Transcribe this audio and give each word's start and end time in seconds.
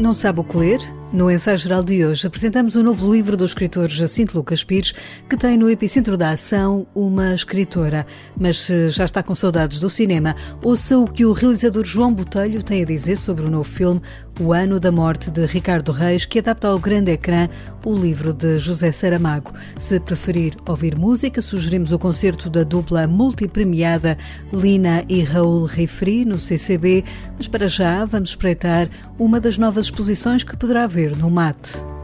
Não 0.00 0.14
sabe 0.14 0.40
o 0.40 0.44
que 0.44 0.56
ler? 0.56 0.99
No 1.12 1.28
ensaio 1.28 1.58
geral 1.58 1.82
de 1.82 2.04
hoje 2.04 2.24
apresentamos 2.24 2.76
o 2.76 2.80
um 2.80 2.82
novo 2.84 3.12
livro 3.12 3.36
do 3.36 3.44
escritor 3.44 3.88
Jacinto 3.88 4.38
Lucas 4.38 4.62
Pires, 4.62 4.94
que 5.28 5.36
tem 5.36 5.58
no 5.58 5.68
epicentro 5.68 6.16
da 6.16 6.30
ação 6.30 6.86
uma 6.94 7.34
escritora. 7.34 8.06
Mas 8.38 8.60
se 8.60 8.90
já 8.90 9.06
está 9.06 9.20
com 9.20 9.34
saudades 9.34 9.80
do 9.80 9.90
cinema, 9.90 10.36
ouça 10.62 10.96
o 10.96 11.10
que 11.10 11.24
o 11.24 11.32
realizador 11.32 11.84
João 11.84 12.14
Botelho 12.14 12.62
tem 12.62 12.82
a 12.82 12.86
dizer 12.86 13.16
sobre 13.16 13.44
o 13.44 13.50
novo 13.50 13.68
filme 13.68 14.00
O 14.38 14.52
Ano 14.52 14.78
da 14.78 14.92
Morte 14.92 15.32
de 15.32 15.44
Ricardo 15.46 15.90
Reis, 15.90 16.24
que 16.26 16.38
adapta 16.38 16.68
ao 16.68 16.78
grande 16.78 17.10
ecrã 17.10 17.48
o 17.84 17.92
livro 17.92 18.32
de 18.32 18.58
José 18.58 18.92
Saramago. 18.92 19.52
Se 19.78 19.98
preferir 19.98 20.54
ouvir 20.68 20.96
música, 20.96 21.42
sugerimos 21.42 21.90
o 21.90 21.98
concerto 21.98 22.48
da 22.48 22.62
dupla 22.62 23.08
multipremiada 23.08 24.16
Lina 24.52 25.04
e 25.08 25.22
Raul 25.22 25.64
Rifri 25.64 26.24
no 26.24 26.38
CCB, 26.38 27.04
mas 27.36 27.48
para 27.48 27.66
já 27.66 28.04
vamos 28.04 28.30
espreitar 28.30 28.88
uma 29.18 29.40
das 29.40 29.58
novas 29.58 29.86
exposições 29.86 30.44
que 30.44 30.56
poderá 30.56 30.86
ver 30.86 30.99
no 31.08 31.30
mate. 31.30 31.99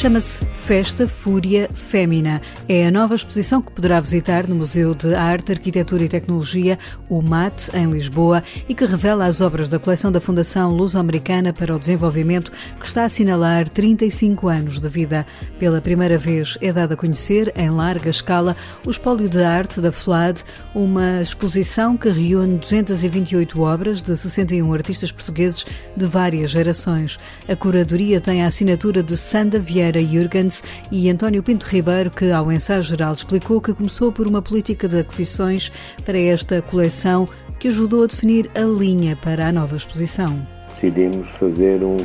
Chama-se 0.00 0.42
Festa 0.64 1.06
Fúria 1.06 1.68
Fémina. 1.74 2.40
É 2.66 2.86
a 2.86 2.90
nova 2.90 3.14
exposição 3.14 3.60
que 3.60 3.70
poderá 3.70 4.00
visitar 4.00 4.48
no 4.48 4.56
Museu 4.56 4.94
de 4.94 5.14
Arte, 5.14 5.52
Arquitetura 5.52 6.02
e 6.02 6.08
Tecnologia, 6.08 6.78
o 7.06 7.20
MAT, 7.20 7.68
em 7.74 7.90
Lisboa, 7.90 8.42
e 8.66 8.74
que 8.74 8.86
revela 8.86 9.26
as 9.26 9.42
obras 9.42 9.68
da 9.68 9.78
coleção 9.78 10.10
da 10.10 10.18
Fundação 10.18 10.70
Luso-Americana 10.70 11.52
para 11.52 11.76
o 11.76 11.78
Desenvolvimento, 11.78 12.50
que 12.80 12.86
está 12.86 13.02
a 13.02 13.04
assinalar 13.04 13.68
35 13.68 14.48
anos 14.48 14.78
de 14.78 14.88
vida. 14.88 15.26
Pela 15.58 15.82
primeira 15.82 16.16
vez 16.16 16.56
é 16.62 16.72
dado 16.72 16.92
a 16.92 16.96
conhecer, 16.96 17.52
em 17.54 17.68
larga 17.68 18.08
escala, 18.08 18.56
o 18.86 18.90
espólio 18.90 19.28
de 19.28 19.42
arte 19.42 19.82
da 19.82 19.92
FLAD, 19.92 20.42
uma 20.74 21.20
exposição 21.20 21.94
que 21.94 22.08
reúne 22.08 22.56
228 22.56 23.60
obras 23.60 24.00
de 24.00 24.16
61 24.16 24.72
artistas 24.72 25.12
portugueses 25.12 25.66
de 25.94 26.06
várias 26.06 26.52
gerações. 26.52 27.18
A 27.46 27.54
curadoria 27.54 28.18
tem 28.18 28.42
a 28.42 28.46
assinatura 28.46 29.02
de 29.02 29.14
Sanda 29.18 29.58
Vieira 29.58 29.89
Jürgens, 29.98 30.62
e 30.92 31.10
António 31.10 31.42
Pinto 31.42 31.66
Ribeiro, 31.66 32.10
que 32.10 32.30
ao 32.30 32.52
ensaio 32.52 32.82
geral 32.82 33.12
explicou 33.12 33.60
que 33.60 33.74
começou 33.74 34.12
por 34.12 34.26
uma 34.26 34.40
política 34.40 34.86
de 34.86 35.00
aquisições 35.00 35.72
para 36.04 36.18
esta 36.18 36.62
coleção 36.62 37.28
que 37.58 37.68
ajudou 37.68 38.04
a 38.04 38.06
definir 38.06 38.50
a 38.54 38.60
linha 38.60 39.16
para 39.16 39.48
a 39.48 39.52
nova 39.52 39.76
exposição. 39.76 40.46
Decidimos 40.70 41.28
fazer 41.30 41.82
um, 41.82 41.96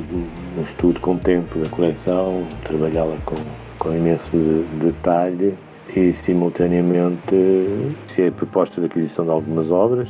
um 0.57 0.63
estudo 0.63 0.99
com 0.99 1.17
tempo 1.17 1.59
da 1.59 1.69
coleção, 1.69 2.45
trabalhá-la 2.63 3.15
com, 3.25 3.35
com 3.79 3.95
imenso 3.95 4.35
detalhe 4.81 5.53
e, 5.95 6.11
simultaneamente, 6.11 7.35
a 8.27 8.31
proposta 8.31 8.81
de 8.81 8.87
aquisição 8.87 9.23
de 9.23 9.31
algumas 9.31 9.71
obras, 9.71 10.09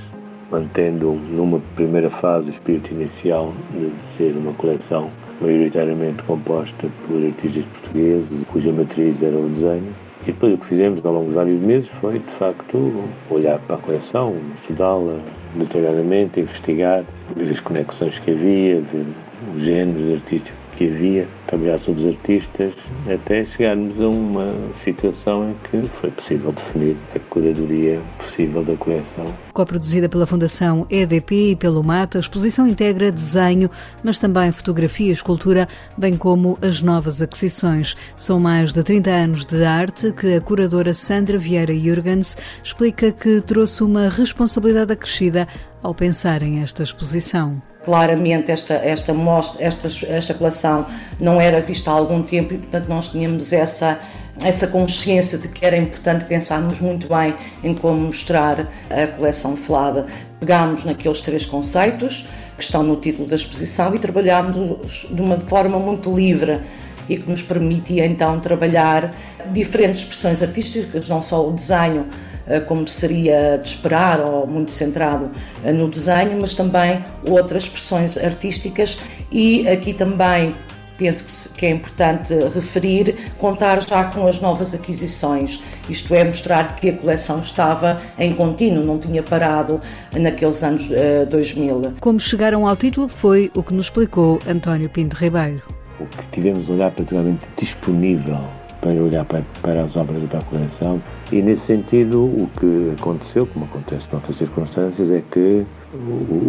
mantendo 0.50 1.14
numa 1.14 1.60
primeira 1.76 2.10
fase 2.10 2.48
o 2.48 2.52
espírito 2.52 2.92
inicial 2.92 3.54
de 3.72 3.92
ser 4.18 4.36
uma 4.36 4.54
coleção 4.54 5.12
maioritariamente 5.42 6.24
composta 6.24 6.88
por 7.08 7.24
artistas 7.24 7.66
portugueses, 7.66 8.28
cuja 8.52 8.72
matriz 8.72 9.22
era 9.22 9.38
o 9.38 9.50
desenho. 9.50 9.94
E 10.24 10.32
depois 10.32 10.54
o 10.54 10.58
que 10.58 10.66
fizemos 10.66 11.06
ao 11.06 11.14
longo 11.14 11.30
de 11.30 11.36
vários 11.36 11.60
meses 11.62 11.88
foi, 11.90 12.20
de 12.20 12.32
facto, 12.32 13.04
olhar 13.30 13.60
para 13.60 13.76
a 13.76 13.80
coleção, 13.80 14.36
estudá-la 14.56 15.20
detalhadamente, 15.56 16.40
investigar, 16.40 17.04
ver 17.36 17.52
as 17.52 17.60
conexões 17.60 18.18
que 18.20 18.32
havia, 18.32 18.82
ver 18.82 19.06
os 19.56 19.64
géneros 19.64 20.16
artísticos 20.16 20.65
que 20.78 20.90
havia, 20.90 21.28
trabalhar 21.48 21.80
sobre 21.80 22.02
os 22.02 22.08
artistas, 22.08 22.74
até 23.12 23.46
chegarmos 23.46 24.00
a 24.00 24.08
uma 24.08 24.54
situação 24.84 25.50
em 25.50 25.56
que 25.64 25.88
foi 25.90 26.12
possível 26.12 26.52
definir 26.52 26.98
a 27.16 27.20
curadoria 27.20 28.02
possível 28.18 28.64
da 28.64 28.76
coleção. 28.76 29.26
Co-produzida 29.54 30.10
pela 30.10 30.28
Fundação 30.28 30.86
EDP 30.90 31.52
e 31.52 31.56
pelo 31.56 31.84
MATA, 31.84 32.18
a 32.18 32.22
exposição 32.22 32.68
integra 32.68 33.12
desenho, 33.12 33.70
mas 34.04 34.18
também 34.18 34.52
fotografia 34.52 35.08
e 35.08 35.12
escultura, 35.12 35.68
bem 35.98 36.18
como 36.18 36.58
as 36.62 36.82
novas 36.82 37.22
aquisições. 37.22 37.96
São 38.18 38.40
mais 38.40 38.74
de 38.74 38.84
30 38.84 39.10
anos 39.10 39.46
de 39.46 39.64
arte 39.64 40.12
que 40.12 40.36
a 40.36 40.42
curadora 40.42 40.94
Sandra 40.94 41.38
Vieira 41.38 41.74
Jürgens 41.74 42.38
explica 42.64 43.12
que 43.12 43.42
trouxe 43.42 43.84
uma 43.84 44.10
responsabilidade 44.10 44.94
acrescida 44.94 45.48
ao 45.82 45.94
pensar 45.94 46.42
em 46.42 46.62
esta 46.62 46.84
exposição 46.84 47.62
claramente 47.86 48.52
esta, 48.52 48.74
esta, 48.74 49.14
mostra, 49.14 49.64
esta, 49.64 49.88
esta 50.08 50.34
coleção 50.34 50.88
não 51.20 51.40
era 51.40 51.62
vista 51.62 51.92
há 51.92 51.94
algum 51.94 52.24
tempo 52.24 52.54
e, 52.54 52.58
portanto, 52.58 52.88
nós 52.90 53.10
tínhamos 53.10 53.54
essa, 53.54 54.00
essa 54.44 54.68
consciência 54.68 55.38
de 55.38 55.48
que 55.48 55.64
era 55.64 55.78
importante 55.78 56.26
pensarmos 56.26 56.80
muito 56.80 57.08
bem 57.08 57.36
em 57.64 57.74
como 57.74 58.08
mostrar 58.08 58.68
a 58.90 59.08
coleção 59.08 59.56
Flada. 59.56 60.08
Pegámos 60.40 60.84
naqueles 60.84 61.22
três 61.22 61.46
conceitos 61.46 62.28
que 62.58 62.64
estão 62.64 62.84
no 62.84 62.96
título 62.96 63.28
da 63.28 63.36
exposição 63.36 63.94
e 63.94 64.00
trabalhámos 64.00 65.08
de 65.10 65.22
uma 65.22 65.38
forma 65.40 65.78
muito 65.78 66.14
livre 66.14 66.62
e 67.08 67.18
que 67.18 67.30
nos 67.30 67.44
permitia 67.44 68.06
então 68.06 68.40
trabalhar 68.40 69.14
diferentes 69.54 70.02
expressões 70.02 70.42
artísticas, 70.42 71.08
não 71.08 71.22
só 71.22 71.48
o 71.48 71.52
desenho, 71.52 72.08
como 72.68 72.88
seria 72.88 73.58
de 73.58 73.70
esperar 73.70 74.20
ou 74.20 74.46
muito 74.46 74.72
centrado 74.72 75.30
eh, 75.64 75.72
no 75.72 75.90
desenho, 75.90 76.38
mas 76.40 76.54
também 76.54 77.04
outras 77.28 77.64
expressões 77.64 78.18
artísticas 78.18 79.00
e 79.32 79.68
aqui 79.68 79.94
também 79.94 80.56
penso 80.98 81.54
que 81.54 81.66
é 81.66 81.72
importante 81.72 82.34
referir, 82.54 83.16
contar 83.38 83.82
já 83.82 84.06
com 84.06 84.28
as 84.28 84.40
novas 84.40 84.74
aquisições, 84.74 85.62
isto 85.90 86.14
é, 86.14 86.24
mostrar 86.24 86.76
que 86.76 86.90
a 86.90 86.98
coleção 86.98 87.40
estava 87.40 88.00
em 88.18 88.34
contínuo, 88.34 88.84
não 88.84 88.98
tinha 88.98 89.22
parado 89.22 89.82
naqueles 90.14 90.64
anos 90.64 90.88
2000. 91.30 91.86
Eh, 91.86 91.92
como 92.00 92.20
chegaram 92.20 92.68
ao 92.68 92.76
título 92.76 93.08
foi 93.08 93.52
o 93.54 93.62
que 93.62 93.74
nos 93.74 93.88
explicou 93.88 94.40
António 94.48 94.90
Pinto 94.90 95.18
Ribeiro. 95.18 95.62
O 96.00 96.06
que 96.06 96.24
tivemos 96.32 96.70
olhar 96.70 96.92
particularmente 96.92 97.46
disponível 97.58 98.40
para 98.86 99.02
olhar 99.02 99.26
para, 99.26 99.44
para 99.64 99.84
as 99.84 99.98
obras 99.98 100.22
da 100.30 100.40
coleção 100.42 101.02
e 101.32 101.42
nesse 101.42 101.66
sentido 101.66 102.24
o 102.24 102.48
que 102.60 102.94
aconteceu, 103.00 103.48
como 103.48 103.66
acontece 103.66 104.06
noutras 104.12 104.38
circunstâncias, 104.38 105.10
é 105.10 105.24
que 105.32 105.66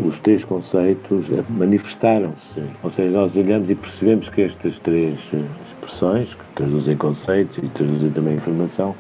os 0.06 0.20
três 0.20 0.44
conceitos 0.44 1.28
manifestaram-se. 1.48 2.60
Ou 2.82 2.91
seja, 2.91 3.10
nós 3.10 3.34
olhamos 3.36 3.70
e 3.70 3.75
percebemos 3.75 4.28
que 4.28 4.42
estas 4.42 4.78
três 4.80 5.32
expressões, 5.66 6.34
que 6.34 6.44
traduzem 6.54 6.96
conceitos 6.96 7.56
e 7.58 7.69
traduzem 7.69 8.10
também 8.10 8.34
informação, 8.34 8.94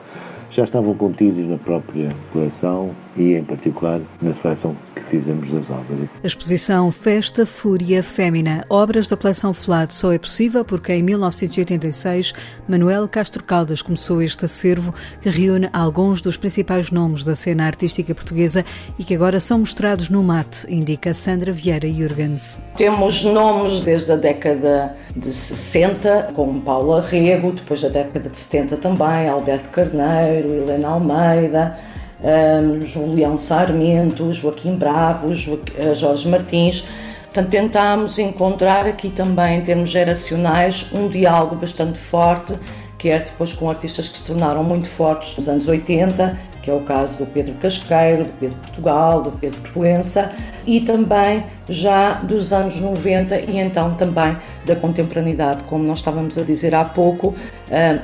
já 0.56 0.64
estavam 0.64 0.94
contidos 0.94 1.46
na 1.46 1.58
própria 1.58 2.08
coleção 2.32 2.90
e, 3.14 3.34
em 3.34 3.44
particular, 3.44 4.00
na 4.22 4.32
seleção 4.32 4.74
que 4.94 5.02
fizemos 5.02 5.50
das 5.50 5.68
obras. 5.68 6.08
A 6.22 6.26
exposição 6.26 6.90
Festa 6.90 7.44
Fúria 7.44 8.02
Fémina, 8.02 8.64
obras 8.70 9.06
da 9.06 9.16
coleção 9.16 9.52
FLAD, 9.52 9.92
só 9.92 10.12
é 10.12 10.18
possível 10.18 10.64
porque 10.64 10.94
em 10.94 11.02
1986 11.02 12.32
Manuel 12.66 13.06
Castro 13.06 13.44
Caldas 13.44 13.82
começou 13.82 14.22
este 14.22 14.46
acervo 14.46 14.94
que 15.20 15.28
reúne 15.28 15.68
alguns 15.74 16.22
dos 16.22 16.38
principais 16.38 16.90
nomes 16.90 17.22
da 17.22 17.34
cena 17.34 17.66
artística 17.66 18.14
portuguesa 18.14 18.64
e 18.98 19.04
que 19.04 19.14
agora 19.14 19.40
são 19.40 19.58
mostrados 19.58 20.08
no 20.08 20.22
MAT, 20.22 20.64
indica 20.68 21.12
Sandra 21.12 21.52
Vieira 21.52 21.88
Jürgens. 21.88 22.60
Temos 22.76 23.22
nomes 23.24 23.80
desde 23.80 24.12
a 24.12 24.16
década 24.16 24.96
de 25.14 25.32
60, 25.32 26.32
como 26.34 26.60
Paulo 26.62 26.94
Arrego, 26.94 27.52
depois 27.52 27.82
da 27.82 27.88
década 27.88 28.30
de 28.30 28.38
70 28.38 28.76
também, 28.78 29.28
Alberto 29.28 29.68
Carneiro, 29.68 30.45
Helena 30.54 30.88
Almeida, 30.88 31.78
um, 32.20 32.84
Julião 32.84 33.36
Sarmento, 33.36 34.32
Joaquim 34.32 34.76
Bravo, 34.76 35.34
Joaquim, 35.34 35.72
uh, 35.80 35.94
Jorge 35.94 36.28
Martins. 36.28 36.86
Portanto, 37.24 37.50
tentámos 37.50 38.18
encontrar 38.18 38.86
aqui 38.86 39.10
também, 39.10 39.58
em 39.58 39.60
termos 39.60 39.90
geracionais, 39.90 40.90
um 40.92 41.08
diálogo 41.08 41.56
bastante 41.56 41.98
forte, 41.98 42.54
quer 42.96 43.24
depois 43.24 43.52
com 43.52 43.68
artistas 43.68 44.08
que 44.08 44.16
se 44.16 44.24
tornaram 44.24 44.64
muito 44.64 44.88
fortes 44.88 45.36
nos 45.36 45.48
anos 45.48 45.68
80, 45.68 46.38
que 46.62 46.70
é 46.70 46.74
o 46.74 46.80
caso 46.80 47.18
do 47.18 47.26
Pedro 47.26 47.54
Casqueiro, 47.54 48.24
do 48.24 48.32
Pedro 48.40 48.56
Portugal, 48.56 49.22
do 49.22 49.30
Pedro 49.32 49.60
Proença, 49.70 50.32
e 50.66 50.80
também 50.80 51.44
já 51.68 52.14
dos 52.14 52.52
anos 52.52 52.80
90 52.80 53.38
e 53.38 53.58
então 53.58 53.94
também 53.94 54.36
da 54.64 54.74
contemporaneidade, 54.74 55.62
como 55.64 55.84
nós 55.84 55.98
estávamos 55.98 56.36
a 56.36 56.42
dizer 56.42 56.74
há 56.74 56.84
pouco, 56.84 57.36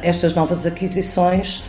estas 0.02 0.34
novas 0.34 0.64
aquisições 0.64 1.64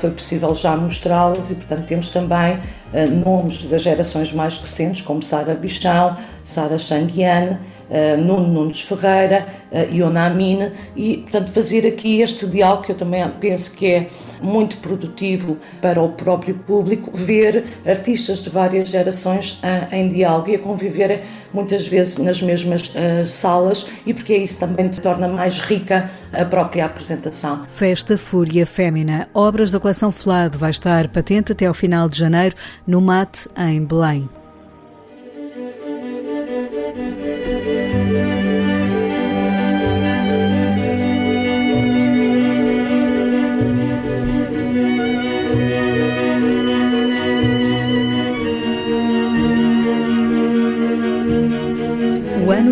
foi 0.00 0.10
possível 0.10 0.54
já 0.54 0.76
mostrá-las 0.76 1.50
e, 1.50 1.54
portanto, 1.54 1.86
temos 1.86 2.08
também 2.10 2.58
ah, 2.92 3.06
nomes 3.06 3.64
das 3.64 3.82
gerações 3.82 4.32
mais 4.32 4.58
recentes, 4.58 5.02
como 5.02 5.22
Sara 5.22 5.54
Bichão, 5.54 6.16
Sara 6.42 6.78
Changuiane, 6.78 7.58
uh, 7.90 8.16
Nuno 8.16 8.48
Nunes 8.48 8.80
Ferreira, 8.80 9.46
Iona 9.92 10.26
Amine, 10.26 10.72
e, 10.96 11.18
portanto, 11.18 11.52
fazer 11.52 11.86
aqui 11.86 12.20
este 12.22 12.46
diálogo 12.46 12.84
que 12.84 12.92
eu 12.92 12.96
também 12.96 13.28
penso 13.40 13.76
que 13.76 13.86
é 13.86 14.06
muito 14.40 14.78
produtivo 14.78 15.58
para 15.82 16.00
o 16.00 16.10
próprio 16.10 16.54
público, 16.54 17.10
ver 17.14 17.64
artistas 17.86 18.40
de 18.40 18.48
várias 18.48 18.88
gerações 18.88 19.60
em 19.92 20.08
diálogo 20.08 20.48
e 20.48 20.54
a 20.54 20.58
conviver 20.58 21.22
muitas 21.52 21.86
vezes 21.86 22.18
nas 22.18 22.40
mesmas 22.40 22.88
uh, 22.88 23.26
salas 23.26 23.86
e 24.04 24.14
porque 24.14 24.36
isso 24.36 24.58
também 24.58 24.88
torna 24.88 25.28
mais 25.28 25.58
rica 25.58 26.10
a 26.32 26.44
própria 26.44 26.84
apresentação. 26.84 27.64
Festa 27.68 28.16
Fúria 28.16 28.66
Fémina, 28.66 29.28
obras 29.34 29.70
da 29.70 29.80
coleção 29.80 30.12
FLAD, 30.12 30.56
vai 30.56 30.70
estar 30.70 31.08
patente 31.08 31.52
até 31.52 31.66
ao 31.66 31.74
final 31.74 32.08
de 32.08 32.18
janeiro 32.18 32.54
no 32.86 33.00
MAT 33.00 33.46
em 33.56 33.84
Belém. 33.84 34.37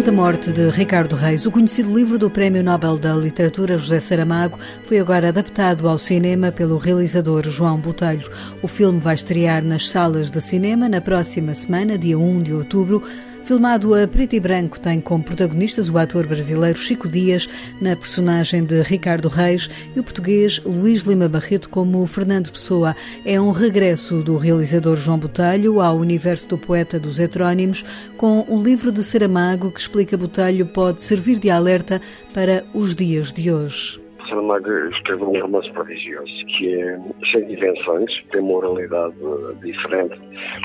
Da 0.07 0.13
morte 0.13 0.53
de 0.53 0.71
Ricardo 0.71 1.17
Reis, 1.17 1.47
o 1.47 1.51
conhecido 1.51 1.93
livro 1.93 2.17
do 2.17 2.31
Prémio 2.31 2.63
Nobel 2.63 2.97
da 2.97 3.13
Literatura 3.13 3.77
José 3.77 3.99
Saramago, 3.99 4.57
foi 4.85 5.01
agora 5.01 5.31
adaptado 5.31 5.89
ao 5.89 5.99
cinema 5.99 6.53
pelo 6.53 6.79
realizador 6.79 7.49
João 7.49 7.77
Botelho. 7.81 8.31
O 8.63 8.69
filme 8.69 9.01
vai 9.01 9.17
estrear 9.17 9.65
nas 9.65 9.89
salas 9.89 10.31
de 10.31 10.41
cinema 10.41 10.89
na 10.89 11.01
próxima 11.01 11.53
semana, 11.55 11.99
dia 11.99 12.17
1 12.17 12.41
de 12.41 12.55
outubro. 12.55 13.03
Filmado 13.47 13.95
a 13.95 14.09
preto 14.09 14.35
e 14.35 14.41
branco, 14.41 14.81
tem 14.81 15.01
como 15.01 15.23
protagonistas 15.23 15.89
o 15.89 15.97
ator 15.97 16.27
brasileiro 16.27 16.77
Chico 16.77 17.09
Dias, 17.09 17.49
na 17.81 17.95
personagem 17.95 18.65
de 18.65 18.83
Ricardo 18.83 19.29
Reis, 19.29 19.71
e 19.95 20.01
o 20.01 20.03
português 20.03 20.61
Luís 20.65 21.03
Lima 21.03 21.29
Barreto 21.29 21.69
como 21.69 22.05
Fernando 22.09 22.51
Pessoa. 22.51 22.97
É 23.25 23.41
um 23.41 23.53
regresso 23.53 24.21
do 24.21 24.37
realizador 24.37 24.97
João 24.97 25.21
Botelho 25.21 25.81
ao 25.81 25.97
universo 25.97 26.49
do 26.49 26.59
poeta 26.59 26.99
dos 26.99 27.21
heterónimos, 27.21 27.85
com 28.17 28.45
um 28.49 28.61
livro 28.61 28.91
de 28.91 29.05
Saramago 29.05 29.71
que 29.71 29.79
explica 29.79 30.17
Botelho 30.17 30.67
pode 30.67 31.01
servir 31.01 31.39
de 31.39 31.49
alerta 31.49 32.03
para 32.35 32.65
os 32.75 32.97
dias 32.97 33.33
de 33.33 33.53
hoje. 33.53 34.06
Saramago 34.29 34.71
escreveu 34.91 35.31
um 35.31 35.41
romance 35.41 35.71
prodigioso 35.73 36.47
que 36.59 36.75
é 36.75 36.99
cheio 37.25 37.47
de 37.47 37.53
invenções, 37.55 38.11
tem 38.31 38.41
moralidade 38.41 39.15
diferente. 39.63 40.21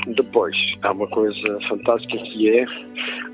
Depois, 0.06 0.54
há 0.82 0.92
uma 0.92 1.06
coisa 1.08 1.58
fantástica 1.68 2.18
que 2.18 2.50
é 2.50 2.66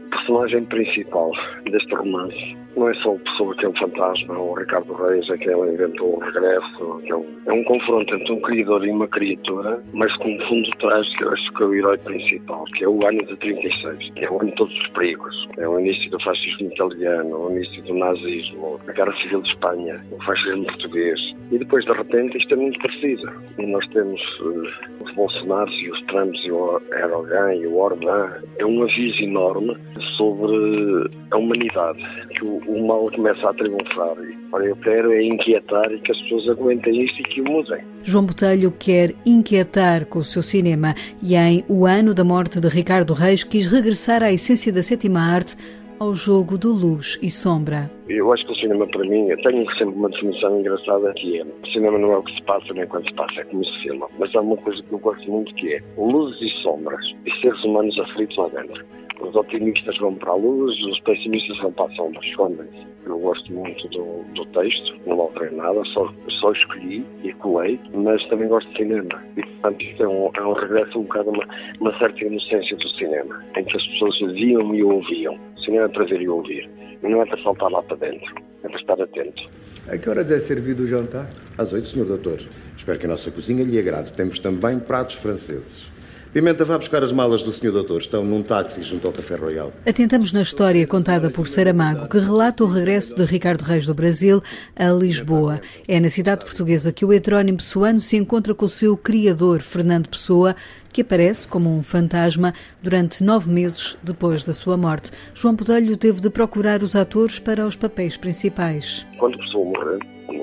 personagem 0.08 0.64
principal 0.66 1.32
deste 1.70 1.94
romance 1.94 2.56
não 2.78 2.88
é 2.88 2.94
só 2.94 3.14
a 3.14 3.18
pessoa 3.18 3.56
que 3.56 3.66
é 3.66 3.68
um 3.68 3.76
fantasma, 3.76 4.38
o 4.38 4.54
Ricardo 4.54 4.92
Reis 4.94 5.28
é 5.30 5.36
que 5.36 5.50
ele 5.50 5.72
inventou 5.72 6.16
o 6.16 6.20
regresso, 6.20 7.02
é 7.06 7.14
um, 7.14 7.26
é 7.46 7.52
um 7.52 7.64
confronto 7.64 8.14
entre 8.14 8.32
um 8.32 8.40
criador 8.40 8.86
e 8.86 8.90
uma 8.90 9.08
criatura, 9.08 9.82
mas 9.92 10.14
com 10.18 10.30
um 10.30 10.40
fundo 10.48 10.70
trágico, 10.78 11.24
eu 11.24 11.32
acho 11.32 11.52
que 11.54 11.62
é 11.62 11.66
o 11.66 11.74
herói 11.74 11.98
principal, 11.98 12.64
que 12.76 12.84
é 12.84 12.88
o 12.88 13.04
ano 13.04 13.26
de 13.26 13.36
36, 13.36 14.12
que 14.14 14.24
é 14.24 14.30
o 14.30 14.40
ano 14.40 14.50
de 14.50 14.56
todos 14.56 14.74
os 14.78 14.88
perigos. 14.90 15.48
É 15.58 15.68
o 15.68 15.80
início 15.80 16.08
do 16.10 16.22
fascismo 16.22 16.70
italiano, 16.70 17.48
o 17.48 17.50
início 17.50 17.82
do 17.82 17.94
nazismo, 17.94 18.80
a 18.86 18.92
Guerra 18.92 19.16
Civil 19.22 19.42
de 19.42 19.50
Espanha, 19.50 20.04
o 20.12 20.22
fascismo 20.22 20.64
português. 20.66 21.18
E 21.50 21.58
depois, 21.58 21.84
de 21.84 21.92
repente, 21.92 22.38
isto 22.38 22.54
é 22.54 22.56
muito 22.56 22.78
preciso. 22.78 23.28
E 23.58 23.66
nós 23.66 23.86
temos 23.88 24.20
uh, 24.40 24.97
Bolsonaros 25.18 25.74
e 25.82 25.90
os 25.90 26.00
Trumps 26.06 26.40
e 26.44 26.52
o 26.52 26.80
Erdogan 26.92 27.52
e 27.54 27.66
o 27.66 27.76
Orbán. 27.76 28.40
É 28.58 28.64
um 28.64 28.84
aviso 28.84 29.20
enorme 29.20 29.76
sobre 30.16 31.10
a 31.32 31.36
humanidade, 31.36 31.98
que 32.36 32.44
o, 32.44 32.58
o 32.68 32.86
mal 32.86 33.10
começa 33.10 33.50
a 33.50 33.54
triunfar. 33.54 34.16
Ora, 34.52 34.64
eu 34.64 34.76
quero 34.76 35.12
é 35.12 35.22
inquietar 35.22 35.90
e 35.90 35.98
que 35.98 36.12
as 36.12 36.22
pessoas 36.22 36.48
aguentem 36.50 37.04
isto 37.04 37.20
e 37.20 37.24
que 37.24 37.40
o 37.40 37.44
mudem. 37.44 37.82
João 38.04 38.24
Botelho 38.24 38.72
quer 38.78 39.12
inquietar 39.26 40.06
com 40.06 40.20
o 40.20 40.24
seu 40.24 40.40
cinema 40.40 40.94
e 41.20 41.34
em 41.34 41.64
O 41.68 41.84
Ano 41.84 42.14
da 42.14 42.22
Morte 42.22 42.60
de 42.60 42.68
Ricardo 42.68 43.12
Reis 43.12 43.42
quis 43.42 43.66
regressar 43.66 44.22
à 44.22 44.32
essência 44.32 44.72
da 44.72 44.82
sétima 44.84 45.20
arte 45.20 45.56
ao 45.98 46.14
jogo 46.14 46.56
de 46.56 46.66
luz 46.66 47.18
e 47.22 47.30
sombra. 47.30 47.90
Eu 48.08 48.32
acho 48.32 48.44
que 48.46 48.52
o 48.52 48.56
cinema, 48.56 48.86
para 48.86 49.04
mim, 49.04 49.28
eu 49.28 49.36
tenho 49.42 49.64
sempre 49.72 49.94
uma 49.94 50.08
definição 50.08 50.60
engraçada 50.60 51.12
que 51.14 51.40
é: 51.40 51.44
o 51.44 51.66
cinema 51.72 51.98
não 51.98 52.12
é 52.12 52.18
o 52.18 52.22
que 52.22 52.34
se 52.34 52.42
passa 52.42 52.72
nem 52.72 52.86
quando 52.86 53.08
se 53.08 53.14
passa, 53.14 53.40
é 53.40 53.44
como 53.44 53.64
se 53.64 53.82
filma. 53.82 54.08
Mas 54.18 54.34
há 54.34 54.40
uma 54.40 54.56
coisa 54.56 54.82
que 54.82 54.92
eu 54.92 54.98
gosto 54.98 55.30
muito 55.30 55.54
que 55.54 55.74
é 55.74 55.82
luzes 55.96 56.40
e 56.40 56.62
sombras 56.62 57.04
e 57.26 57.40
seres 57.40 57.62
humanos 57.64 57.98
aflitos 57.98 58.36
lá 58.36 58.48
dentro. 58.48 58.84
Os 59.20 59.34
otimistas 59.34 59.98
vão 59.98 60.14
para 60.14 60.30
a 60.30 60.36
luz, 60.36 60.80
os 60.84 61.00
pessimistas 61.00 61.58
vão 61.58 61.72
para 61.72 61.86
a 61.86 61.96
sombra, 61.96 62.20
escondem-se. 62.24 62.86
Eu 63.04 63.18
gosto 63.18 63.52
muito 63.52 63.88
do, 63.88 64.22
do 64.34 64.44
texto, 64.46 64.94
não 65.06 65.20
alterei 65.20 65.56
nada, 65.56 65.82
só, 65.86 66.12
só 66.40 66.52
escolhi 66.52 67.04
e 67.24 67.32
colei, 67.34 67.80
mas 67.94 68.24
também 68.28 68.48
gosto 68.48 68.70
de 68.70 68.76
cinema. 68.76 69.22
E, 69.36 69.42
portanto, 69.42 69.82
isto 69.82 70.02
é 70.02 70.08
um, 70.08 70.30
é 70.36 70.42
um 70.42 70.52
regresso 70.52 70.98
um 70.98 71.02
bocado 71.02 71.30
a 71.30 71.32
uma, 71.32 71.46
uma 71.80 71.98
certa 71.98 72.24
inocência 72.24 72.76
do 72.76 72.88
cinema, 72.90 73.44
em 73.56 73.64
que 73.64 73.76
as 73.76 73.86
pessoas 73.88 74.18
viam 74.34 74.74
e 74.74 74.84
ouviam. 74.84 75.38
Cinema 75.68 75.84
é 75.84 75.88
para 75.88 76.04
ver 76.06 76.22
e 76.22 76.28
ouvir, 76.30 76.70
e 77.02 77.08
não 77.10 77.20
é 77.20 77.26
para 77.26 77.42
saltar 77.42 77.70
lá 77.70 77.82
para 77.82 77.96
dentro, 77.98 78.34
é 78.64 78.68
para 78.68 78.80
estar 78.80 79.02
atento. 79.02 79.50
A 79.86 79.98
que 79.98 80.08
horas 80.08 80.30
é 80.30 80.40
servido 80.40 80.84
o 80.84 80.86
jantar? 80.86 81.28
Às 81.58 81.74
oito, 81.74 81.86
senhor 81.86 82.06
doutor. 82.06 82.40
Espero 82.74 82.98
que 82.98 83.04
a 83.04 83.08
nossa 83.10 83.30
cozinha 83.30 83.62
lhe 83.62 83.78
agrade. 83.78 84.10
Temos 84.14 84.38
também 84.38 84.78
pratos 84.78 85.16
franceses. 85.16 85.84
Pimenta, 86.32 86.64
vá 86.64 86.76
buscar 86.76 87.02
as 87.02 87.10
malas 87.10 87.42
do 87.42 87.50
Sr. 87.50 87.72
Doutor. 87.72 88.02
Estão 88.02 88.22
num 88.22 88.42
táxi 88.42 88.82
junto 88.82 89.06
ao 89.06 89.12
Café 89.12 89.34
Royal. 89.34 89.72
Atentamos 89.86 90.30
na 90.30 90.42
história 90.42 90.86
contada 90.86 91.30
por 91.30 91.48
Saramago, 91.48 92.06
que 92.06 92.18
relata 92.18 92.64
o 92.64 92.66
regresso 92.66 93.14
de 93.14 93.24
Ricardo 93.24 93.62
Reis 93.62 93.86
do 93.86 93.94
Brasil 93.94 94.42
a 94.76 94.90
Lisboa. 94.90 95.60
É 95.86 95.98
na 95.98 96.10
cidade 96.10 96.44
portuguesa 96.44 96.92
que 96.92 97.04
o 97.04 97.12
heterónimo 97.12 97.58
pessoano 97.58 98.00
se 98.00 98.16
encontra 98.16 98.54
com 98.54 98.66
o 98.66 98.68
seu 98.68 98.94
criador, 98.96 99.60
Fernando 99.60 100.08
Pessoa, 100.08 100.54
que 100.92 101.02
aparece 101.02 101.46
como 101.46 101.68
um 101.74 101.82
fantasma 101.82 102.52
durante 102.82 103.22
nove 103.22 103.50
meses 103.50 103.98
depois 104.02 104.44
da 104.44 104.52
sua 104.52 104.76
morte. 104.76 105.10
João 105.34 105.56
Podelho 105.56 105.96
teve 105.96 106.20
de 106.20 106.30
procurar 106.30 106.82
os 106.82 106.94
atores 106.96 107.38
para 107.38 107.66
os 107.66 107.76
papéis 107.76 108.16
principais. 108.16 109.06
Quando 109.18 109.38
Pessoa 109.38 109.64
morreu, 109.64 109.98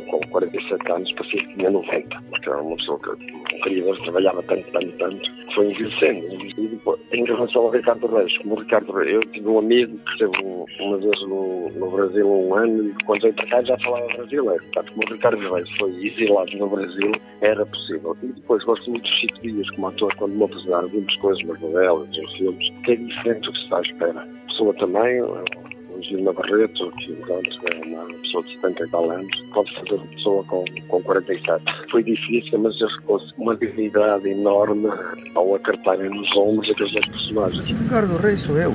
com 0.09 0.19
47 0.29 0.91
anos, 0.91 1.11
parecia 1.13 1.47
que 1.47 1.55
tinha 1.55 1.71
90, 1.71 2.21
porque 2.29 2.49
era 2.49 2.61
uma 2.61 2.75
pessoa 2.75 2.99
que, 2.99 4.03
trabalhava 4.03 4.43
tanto, 4.43 4.71
tanto, 4.71 4.91
tanto, 4.97 5.21
foi 5.53 5.71
envelhecendo. 5.71 6.45
E 6.57 6.67
depois, 6.67 6.99
em 7.11 7.25
relação 7.25 7.63
ao 7.63 7.69
Ricardo 7.69 8.07
Reis, 8.07 8.37
como 8.39 8.55
o 8.55 8.59
Ricardo 8.59 8.91
Reis, 8.93 9.13
eu 9.13 9.19
tive 9.31 9.47
um 9.47 9.59
amigo 9.59 9.97
que 9.97 10.11
esteve 10.11 10.31
uma 10.79 10.97
vez 10.97 11.21
no, 11.21 11.69
no 11.69 11.91
Brasil 11.91 12.29
um 12.29 12.55
ano 12.55 12.89
e 12.89 13.03
quando 13.05 13.21
veio 13.21 13.33
para 13.33 13.47
cá 13.47 13.63
já 13.63 13.77
falava 13.79 14.07
brasileiro. 14.07 14.63
Portanto, 14.63 14.91
como 14.93 15.07
o 15.07 15.13
Ricardo 15.13 15.53
Reis 15.53 15.69
foi 15.79 16.05
exilado 16.05 16.57
no 16.57 16.69
Brasil, 16.69 17.11
era 17.41 17.65
possível. 17.65 18.17
E 18.23 18.27
depois 18.27 18.63
gosto 18.63 18.89
muito 18.89 19.03
de 19.03 19.19
Chico 19.19 19.41
Dias 19.41 19.69
como 19.71 19.87
ator, 19.87 20.15
quando 20.15 20.34
me 20.35 20.43
apresentaram, 20.43 20.87
vimos 20.89 21.15
coisas 21.17 21.43
nas 21.45 21.59
novelas, 21.59 22.07
nos 22.09 22.37
filmes, 22.37 22.73
que 22.83 22.91
é 22.91 22.95
diferente 22.95 23.41
do 23.41 23.51
que 23.51 23.57
se 23.57 23.63
está 23.63 23.77
à 23.77 23.81
espera. 23.81 24.21
A 24.21 24.47
pessoa 24.47 24.73
também, 24.75 25.21
o 25.21 26.01
Gilma 26.01 26.33
Barreto, 26.33 26.91
que 26.97 27.17
é 27.29 27.85
uma 27.87 28.05
pessoa 28.05 28.43
de 28.43 28.55
70 28.55 28.83
e 28.83 28.89
tal 28.89 29.11
anos, 29.11 29.43
pode 29.53 29.75
fazer 29.75 29.93
uma 29.93 30.07
pessoa 30.07 30.43
com, 30.45 30.65
com 30.87 31.03
47. 31.03 31.63
Foi 31.91 32.03
difícil, 32.03 32.59
mas 32.59 32.75
com 33.05 33.17
uma 33.37 33.55
dignidade 33.55 34.29
enorme 34.29 34.89
ao 35.35 35.55
acartarem 35.55 36.09
nos 36.09 36.37
ombros 36.37 36.69
aqueles 36.69 36.93
dois 36.93 37.07
personagens. 37.07 37.65
Ricardo 37.65 38.17
Reis 38.17 38.41
sou 38.41 38.57
eu. 38.57 38.73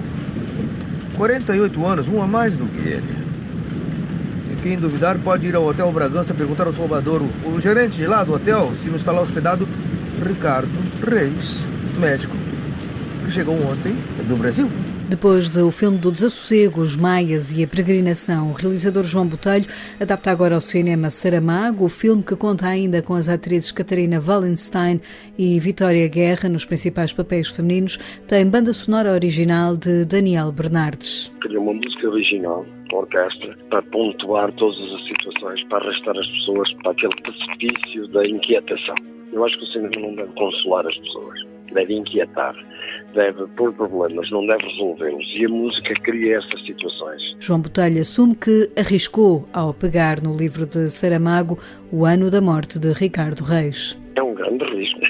48 1.16 1.86
anos, 1.86 2.08
um 2.08 2.22
a 2.22 2.26
mais 2.26 2.56
do 2.56 2.66
que 2.66 2.88
ele. 2.88 3.20
E 4.52 4.62
quem 4.62 4.78
duvidar 4.78 5.18
pode 5.18 5.46
ir 5.46 5.54
ao 5.54 5.64
Hotel 5.64 5.92
Bragança 5.92 6.32
perguntar 6.32 6.66
ao 6.66 6.72
Salvador, 6.72 7.22
o 7.22 7.60
gerente 7.60 7.96
de 7.96 8.06
lá 8.06 8.24
do 8.24 8.34
hotel, 8.34 8.70
se 8.74 8.88
não 8.88 8.96
está 8.96 9.12
lá 9.12 9.20
hospedado, 9.20 9.68
Ricardo 10.26 10.89
Reis, 11.02 11.60
médico, 11.98 12.36
que 13.24 13.30
chegou 13.30 13.54
ontem 13.54 13.94
do 14.28 14.36
Brasil. 14.36 14.68
Depois 15.08 15.48
do 15.48 15.70
filme 15.72 15.98
do 15.98 16.12
Desassossego, 16.12 16.80
Os 16.80 16.94
Maias 16.94 17.50
e 17.50 17.64
a 17.64 17.66
Peregrinação, 17.66 18.50
o 18.50 18.52
realizador 18.52 19.02
João 19.02 19.26
Botelho 19.26 19.66
adapta 19.98 20.30
agora 20.30 20.54
ao 20.54 20.60
cinema 20.60 21.10
Saramago, 21.10 21.84
o 21.84 21.88
filme 21.88 22.22
que 22.22 22.36
conta 22.36 22.66
ainda 22.66 23.02
com 23.02 23.14
as 23.14 23.28
atrizes 23.28 23.72
Catarina 23.72 24.22
Wallenstein 24.24 25.00
e 25.36 25.58
Vitória 25.58 26.06
Guerra 26.06 26.48
nos 26.48 26.64
principais 26.64 27.12
papéis 27.12 27.48
femininos, 27.48 27.98
tem 28.28 28.46
banda 28.46 28.72
sonora 28.72 29.10
original 29.10 29.76
de 29.76 30.04
Daniel 30.04 30.52
Bernardes. 30.52 31.32
Queria 31.42 31.60
uma 31.60 31.69
música 32.00 32.08
original 32.08 32.66
orquestra 32.92 33.56
para 33.68 33.82
pontuar 33.82 34.52
todas 34.52 34.78
as 34.92 35.06
situações, 35.06 35.62
para 35.68 35.84
arrastar 35.84 36.18
as 36.18 36.26
pessoas 36.26 36.72
para 36.82 36.92
aquele 36.92 37.14
precipício 37.22 38.08
da 38.08 38.26
inquietação. 38.26 38.94
Eu 39.32 39.44
acho 39.44 39.56
que 39.58 39.64
o 39.64 39.68
cinema 39.68 39.92
não 39.98 40.14
deve 40.14 40.32
consolar 40.34 40.86
as 40.86 40.96
pessoas, 40.98 41.40
deve 41.72 41.94
inquietar 41.94 42.56
deve 43.14 43.44
pôr 43.56 43.72
problemas, 43.72 44.30
não 44.30 44.46
deve 44.46 44.64
resolvê-los. 44.66 45.24
E 45.36 45.44
a 45.44 45.48
música 45.48 45.94
cria 46.02 46.38
essas 46.38 46.64
situações. 46.64 47.20
João 47.40 47.60
Botelho 47.60 48.00
assume 48.00 48.36
que 48.36 48.70
arriscou 48.78 49.48
ao 49.52 49.74
pegar 49.74 50.22
no 50.22 50.36
livro 50.36 50.66
de 50.66 50.88
Saramago 50.88 51.58
o 51.92 52.04
ano 52.04 52.30
da 52.30 52.40
morte 52.40 52.78
de 52.78 52.92
Ricardo 52.92 53.42
Reis. 53.42 54.00
É 54.14 54.22
um 54.22 54.34
grande 54.34 54.64
risco. 54.64 55.00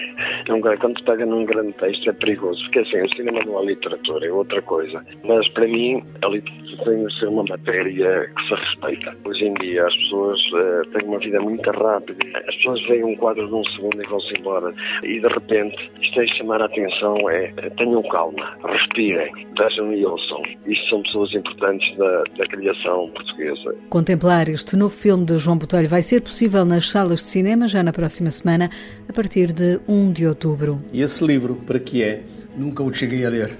É 0.49 0.53
um, 0.55 0.61
quando 0.61 0.99
se 0.99 1.05
pega 1.05 1.27
num 1.27 1.45
grande 1.45 1.73
texto 1.75 2.09
é 2.09 2.13
perigoso, 2.13 2.61
porque 2.65 2.81
assim, 2.81 3.03
o 3.03 3.17
cinema 3.17 3.41
não 3.45 3.61
é 3.61 3.67
literatura, 3.67 4.27
é 4.27 4.33
outra 4.33 4.61
coisa. 4.63 5.05
Mas 5.25 5.47
para 5.51 5.67
mim, 5.67 6.03
a 6.23 6.29
literatura 6.29 6.60
tem 6.79 7.05
de 7.05 7.19
ser 7.19 7.29
uma 7.29 7.45
matéria 7.45 8.31
que 8.35 8.43
se 8.49 8.55
respeita. 8.55 9.17
Hoje 9.25 9.45
em 9.45 9.55
dia 9.55 9.87
as 9.87 9.95
pessoas 9.97 10.41
uh, 10.53 10.91
têm 10.91 11.09
uma 11.09 11.19
vida 11.19 11.41
muito 11.41 11.71
rápida, 11.71 12.19
as 12.49 12.55
pessoas 12.57 12.83
veem 12.89 13.05
um 13.05 13.17
quadro 13.17 13.47
de 13.47 13.55
um 13.55 13.65
segundo 13.65 14.03
e 14.03 14.07
vão-se 14.07 14.33
embora. 14.39 14.75
E 15.03 15.21
de 15.21 15.29
repente, 15.29 15.91
isto 16.03 16.21
é 16.21 16.27
chamar 16.29 16.63
a 16.63 16.67
atenção, 16.67 17.31
é 17.31 17.53
tenham 17.77 18.03
calma, 18.05 18.57
respirem, 18.65 19.33
vejam 19.59 19.93
e 19.93 20.05
ouçam. 20.05 20.43
Isto 20.67 20.89
são 20.89 21.03
pessoas 21.03 21.35
importantes 21.35 21.97
da, 21.97 22.23
da 22.37 22.47
criação 22.49 23.11
portuguesa. 23.11 23.75
Contemplar 23.89 24.49
este 24.49 24.77
novo 24.77 24.95
filme 24.95 25.25
de 25.25 25.39
João 25.39 25.59
Botelho 25.59 25.89
vai 25.89 26.03
ser 26.03 26.21
possível 26.23 26.65
nas 26.65 26.91
salas 26.91 27.21
de 27.21 27.27
cinema 27.27 27.69
já 27.69 27.83
na 27.83 27.93
próxima 27.93 28.31
semana, 28.31 28.71
a 29.09 29.13
partir 29.13 29.53
de 29.53 29.81
1 29.89 30.13
de 30.13 30.27
outubro. 30.27 30.81
E 30.93 31.03
esse 31.03 31.25
livro, 31.25 31.57
para 31.67 31.79
que 31.79 32.03
é? 32.03 32.23
Nunca 32.57 32.83
o 32.83 32.93
cheguei 32.93 33.25
a 33.25 33.31
ler. 33.31 33.57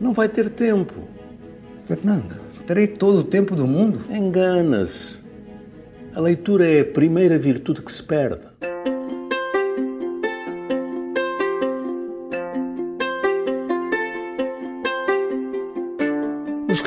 Não 0.00 0.12
vai 0.12 0.28
ter 0.28 0.48
tempo. 0.50 1.17
Fernanda, 1.88 2.38
terei 2.66 2.86
todo 2.86 3.20
o 3.20 3.24
tempo 3.24 3.56
do 3.56 3.66
mundo? 3.66 4.02
Engana-se. 4.10 5.18
A 6.14 6.20
leitura 6.20 6.68
é 6.68 6.80
a 6.80 6.84
primeira 6.84 7.38
virtude 7.38 7.80
que 7.80 7.90
se 7.90 8.02
perde. 8.02 8.42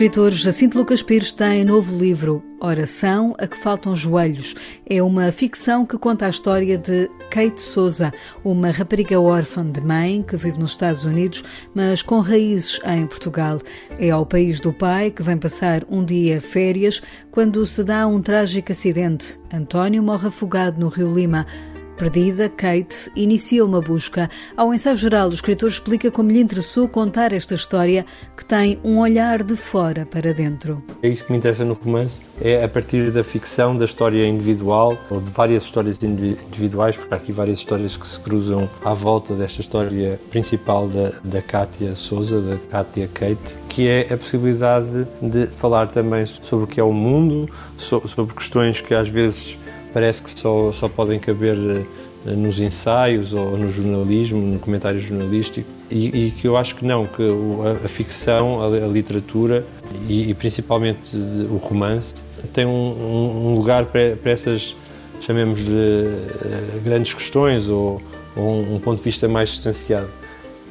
Escritor 0.02 0.32
Jacinto 0.32 0.80
Lucas 0.80 1.04
Pires 1.04 1.32
tem 1.32 1.64
novo 1.64 1.96
livro, 1.96 2.44
Oração 2.60 3.36
a 3.38 3.46
que 3.46 3.56
faltam 3.56 3.96
joelhos. 3.96 4.56
É 4.90 5.00
uma 5.00 5.32
ficção 5.32 5.86
que 5.86 5.96
conta 5.96 6.26
a 6.26 6.30
história 6.30 6.76
de 6.76 7.08
Kate 7.30 7.62
Souza, 7.62 8.12
uma 8.44 8.72
rapariga 8.72 9.22
órfã 9.22 9.64
de 9.64 9.80
mãe 9.80 10.24
que 10.24 10.36
vive 10.36 10.58
nos 10.58 10.72
Estados 10.72 11.06
Unidos, 11.06 11.44
mas 11.76 12.02
com 12.02 12.20
raízes 12.20 12.80
em 12.84 13.06
Portugal. 13.06 13.62
É 14.00 14.10
ao 14.10 14.26
país 14.26 14.60
do 14.60 14.74
pai 14.74 15.12
que 15.12 15.22
vem 15.22 15.38
passar 15.38 15.86
um 15.88 16.04
dia 16.04 16.42
férias 16.42 17.00
quando 17.30 17.64
se 17.68 17.84
dá 17.84 18.08
um 18.08 18.24
trágico 18.24 18.72
acidente. 18.72 19.40
António 19.54 20.02
morre 20.02 20.30
afogado 20.30 20.80
no 20.80 20.88
Rio 20.88 21.14
Lima. 21.14 21.46
Perdida, 22.02 22.50
Kate 22.50 23.12
inicia 23.16 23.64
uma 23.64 23.80
busca. 23.80 24.28
Ao 24.58 24.74
ensaio 24.74 24.96
geral, 24.96 25.30
o 25.30 25.34
escritor 25.36 25.70
explica 25.70 26.10
como 26.10 26.32
lhe 26.32 26.42
interessou 26.42 26.88
contar 26.88 27.32
esta 27.32 27.54
história 27.54 28.08
que 28.36 28.44
tem 28.44 28.80
um 28.84 28.98
olhar 28.98 29.44
de 29.44 29.56
fora 29.56 30.04
para 30.04 30.34
dentro. 30.34 30.82
É 31.04 31.10
isso 31.10 31.24
que 31.24 31.32
me 31.32 31.38
interessa 31.38 31.64
no 31.64 31.76
romance, 31.76 32.24
é 32.42 32.64
a 32.64 32.68
partir 32.68 33.12
da 33.12 33.24
ficção, 33.24 33.78
da 33.78 33.86
história 33.86 34.26
individual, 34.26 34.98
ou 35.12 35.22
de 35.22 35.30
várias 35.30 35.64
histórias 35.64 36.02
individuais, 36.02 36.98
porque 36.98 37.14
há 37.14 37.18
aqui 37.18 37.32
várias 37.32 37.60
histórias 37.60 37.96
que 37.96 38.08
se 38.08 38.20
cruzam 38.20 38.68
à 38.84 38.96
volta 38.96 39.36
desta 39.36 39.62
história 39.62 40.20
principal 40.32 40.88
da, 40.88 41.12
da 41.24 41.42
Kátia 41.44 41.96
Souza, 41.96 42.42
da 42.42 42.58
Kátia 42.72 43.08
Kate, 43.14 43.56
que 43.70 43.88
é 43.88 44.12
a 44.12 44.18
possibilidade 44.18 45.06
de 45.22 45.46
falar 45.46 45.90
também 45.90 46.26
sobre 46.26 46.66
o 46.66 46.68
que 46.68 46.80
é 46.80 46.84
o 46.84 46.92
mundo, 46.92 47.48
sobre 47.78 48.34
questões 48.34 48.82
que 48.82 48.96
às 48.96 49.08
vezes 49.08 49.56
parece 49.94 50.24
que 50.24 50.40
só, 50.40 50.72
só 50.72 50.88
podem 50.88 51.20
caber 51.20 51.58
eh, 52.26 52.32
nos 52.32 52.60
ensaios 52.60 53.34
ou 53.34 53.58
no 53.58 53.70
jornalismo, 53.70 54.40
no 54.40 54.60
comentário 54.60 55.02
jornalístico, 55.02 55.68
e, 55.90 56.32
que 56.40 56.48
eu 56.48 56.56
acho 56.56 56.76
que 56.76 56.86
não, 56.86 57.06
que 57.06 57.22
a, 57.22 57.86
a 57.86 57.88
ficção, 57.88 58.62
a, 58.62 58.68
a 58.68 58.88
literatura 58.88 59.66
e, 60.08 60.30
e, 60.30 60.34
principalmente 60.34 61.16
o 61.16 61.58
romance 61.58 62.16
tem 62.54 62.66
um, 62.66 63.50
um 63.50 63.56
lugar 63.56 63.86
para, 63.86 64.18
essas, 64.26 64.76
chamemos 65.22 65.64
de 65.64 65.72
eh, 65.76 66.80
grandes 66.84 67.14
questões 67.14 67.68
ou, 67.68 68.02
ou 68.36 68.62
um, 68.62 68.80
ponto 68.80 68.98
de 68.98 69.04
vista 69.04 69.28
mais 69.28 69.50
distanciado. 69.50 70.10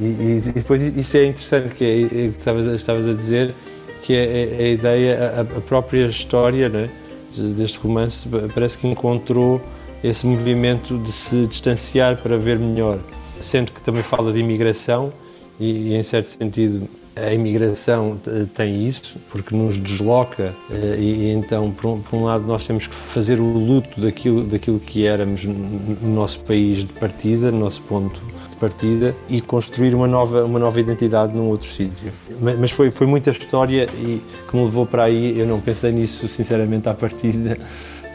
E, 0.01 0.05
e, 0.05 0.53
depois 0.55 0.81
isso 0.83 1.17
é 1.17 1.27
interessante, 1.27 1.75
que 1.75 1.85
é, 1.85 2.01
é 2.03 2.25
estavas, 2.27 2.67
estavas 2.67 3.07
a 3.07 3.13
dizer, 3.13 3.55
que 4.03 4.15
é, 4.15 4.25
é, 4.25 4.57
é 4.59 4.65
a 4.65 4.69
ideia, 4.71 5.35
a, 5.37 5.41
a 5.43 5.61
própria 5.61 6.07
história, 6.07 6.69
né? 6.69 6.89
Deste 7.37 7.79
romance 7.79 8.29
parece 8.55 8.79
que 8.79 8.87
encontrou 8.87 9.61
esse 10.03 10.27
movimento 10.27 10.99
de 10.99 11.13
se 11.13 11.47
distanciar 11.47 12.17
para 12.23 12.37
ver 12.37 12.59
melhor, 12.59 12.99
sendo 13.41 13.73
que 13.73 13.83
também 13.83 14.03
fala 14.03 14.33
de 14.33 14.41
imigração 14.41 15.13
e, 15.59 15.95
em 15.95 16.03
certo 16.03 16.29
sentido 16.29 16.89
a 17.17 17.35
imigração 17.35 18.19
tem 18.55 18.87
isso, 18.87 19.17
porque 19.31 19.55
nos 19.55 19.79
desloca 19.79 20.55
eh, 20.71 20.97
e 20.99 21.31
então, 21.31 21.71
por 21.73 21.87
um, 21.87 22.01
por 22.01 22.17
um, 22.17 22.25
lado, 22.25 22.47
nós 22.47 22.67
temos 22.67 22.87
que 22.87 22.95
fazer 22.95 23.41
o 23.41 23.45
luto 23.45 24.01
daquilo, 24.01 24.45
daquilo 24.45 24.79
que 24.79 25.07
éramos 25.07 25.45
no 25.45 26.15
nosso 26.15 26.41
país 26.41 26.85
de 26.85 26.93
partida, 26.93 27.51
no 27.51 27.59
nosso 27.59 27.83
ponto 27.83 28.21
partida 28.61 29.15
e 29.29 29.41
construir 29.41 29.95
uma 29.95 30.07
nova, 30.07 30.45
uma 30.45 30.59
nova 30.59 30.79
identidade 30.79 31.33
num 31.35 31.49
outro 31.49 31.69
sítio. 31.69 32.13
Mas 32.41 32.71
foi, 32.71 32.91
foi 32.91 33.07
muita 33.07 33.31
história 33.31 33.89
e 33.95 34.23
que 34.49 34.57
me 34.57 34.65
levou 34.65 34.85
para 34.85 35.05
aí, 35.05 35.39
eu 35.39 35.47
não 35.47 35.61
pensei 35.61 35.91
nisso 35.91 36.29
sinceramente 36.29 36.89
à 36.89 36.95
partida. 36.95 37.57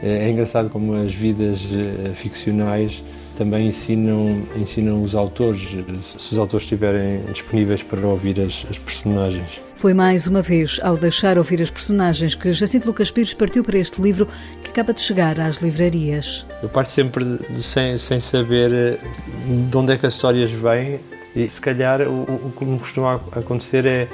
É, 0.04 0.28
é 0.28 0.30
engraçado 0.30 0.70
como 0.70 0.94
as 0.94 1.14
vidas 1.14 1.62
eh, 1.72 2.14
ficcionais 2.14 3.04
também 3.36 3.68
ensinam, 3.68 4.44
ensinam 4.56 5.04
os 5.04 5.16
autores, 5.16 5.62
se 6.02 6.34
os 6.34 6.38
autores 6.38 6.64
estiverem 6.64 7.22
disponíveis 7.32 7.84
para 7.84 8.06
ouvir 8.08 8.40
as, 8.40 8.66
as, 8.70 8.78
personagens. 8.78 9.62
Foi 9.76 9.94
mais 9.94 10.26
uma 10.26 10.42
vez 10.42 10.80
ao 10.82 10.98
deixar 10.98 11.38
ouvir 11.38 11.62
as 11.62 11.70
personagens 11.70 12.34
que 12.34 12.52
Jacinto 12.52 12.88
Lucas 12.88 13.12
Pires 13.12 13.34
partiu 13.34 13.64
para 13.64 13.78
este 13.78 14.02
livro 14.02 14.28
que 14.64 14.70
acaba 14.70 14.94
de 14.94 15.02
chegar 15.02 15.40
às 15.40 15.58
livrarias. 15.58 16.46
Eu 16.64 16.70
parto 16.70 16.92
sempre 16.92 17.26
de, 17.50 17.62
sem, 17.62 17.98
sem 17.98 18.20
saber 18.20 18.72
eh, 18.72 19.00
de 19.48 19.78
onde 19.78 19.94
é 19.94 19.98
que 19.98 20.06
as 20.06 20.14
histórias 20.14 20.52
vêm 20.52 21.00
e 21.36 21.48
se 21.48 21.60
calhar 21.60 22.02
o, 22.08 22.24
o 22.24 22.54
que 22.58 22.64
me 22.64 22.80
costuma 22.80 23.16
acontecer 23.34 23.86
é 23.86 24.08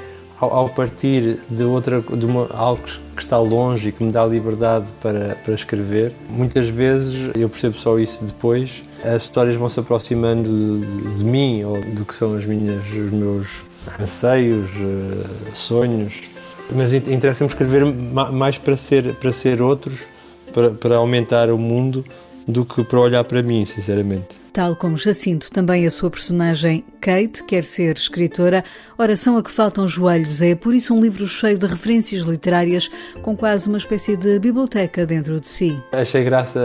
ao, 0.50 0.68
partir 0.68 1.38
de 1.48 1.62
outra 1.64 2.00
de 2.00 2.26
uma, 2.26 2.48
algo 2.52 2.82
que 3.14 3.22
está 3.22 3.38
longe 3.38 3.88
e 3.88 3.92
que 3.92 4.02
me 4.02 4.10
dá 4.10 4.26
liberdade 4.26 4.86
para, 5.00 5.36
para 5.44 5.54
escrever, 5.54 6.12
muitas 6.28 6.68
vezes 6.68 7.30
eu 7.36 7.48
percebo 7.48 7.76
só 7.76 7.98
isso 7.98 8.24
depois, 8.24 8.82
as 9.04 9.22
histórias 9.24 9.56
vão 9.56 9.68
se 9.68 9.78
aproximando 9.78 10.48
de, 10.80 11.14
de 11.16 11.24
mim 11.24 11.62
ou 11.64 11.80
do 11.80 12.04
que 12.04 12.14
são 12.14 12.34
as 12.34 12.44
minhas, 12.44 12.84
os 12.86 13.10
meus 13.10 13.62
anseios, 14.00 14.70
eh, 14.70 15.50
sonhos. 15.54 16.22
Mas 16.74 16.92
interessa-me 16.92 17.50
escrever 17.50 17.84
mais 17.84 18.56
para 18.56 18.76
ser, 18.76 19.14
para 19.16 19.32
ser 19.32 19.60
outros, 19.60 20.04
para, 20.52 20.70
para 20.70 20.96
aumentar 20.96 21.50
o 21.50 21.58
mundo, 21.58 22.04
do 22.46 22.64
que 22.64 22.82
para 22.84 23.00
olhar 23.00 23.24
para 23.24 23.42
mim, 23.42 23.64
sinceramente. 23.64 24.42
Tal 24.52 24.76
como 24.76 24.98
Jacinto, 24.98 25.50
também 25.50 25.86
a 25.86 25.90
sua 25.90 26.10
personagem 26.10 26.84
Kate 27.00 27.42
quer 27.44 27.64
ser 27.64 27.96
escritora. 27.96 28.62
Oração 28.98 29.38
a 29.38 29.42
que 29.42 29.50
faltam 29.50 29.88
joelhos 29.88 30.42
é, 30.42 30.54
por 30.54 30.74
isso, 30.74 30.92
um 30.94 31.00
livro 31.00 31.26
cheio 31.26 31.56
de 31.56 31.66
referências 31.66 32.22
literárias, 32.24 32.90
com 33.22 33.34
quase 33.34 33.66
uma 33.66 33.78
espécie 33.78 34.14
de 34.14 34.38
biblioteca 34.38 35.06
dentro 35.06 35.40
de 35.40 35.48
si. 35.48 35.74
Achei 35.90 36.22
graça 36.22 36.60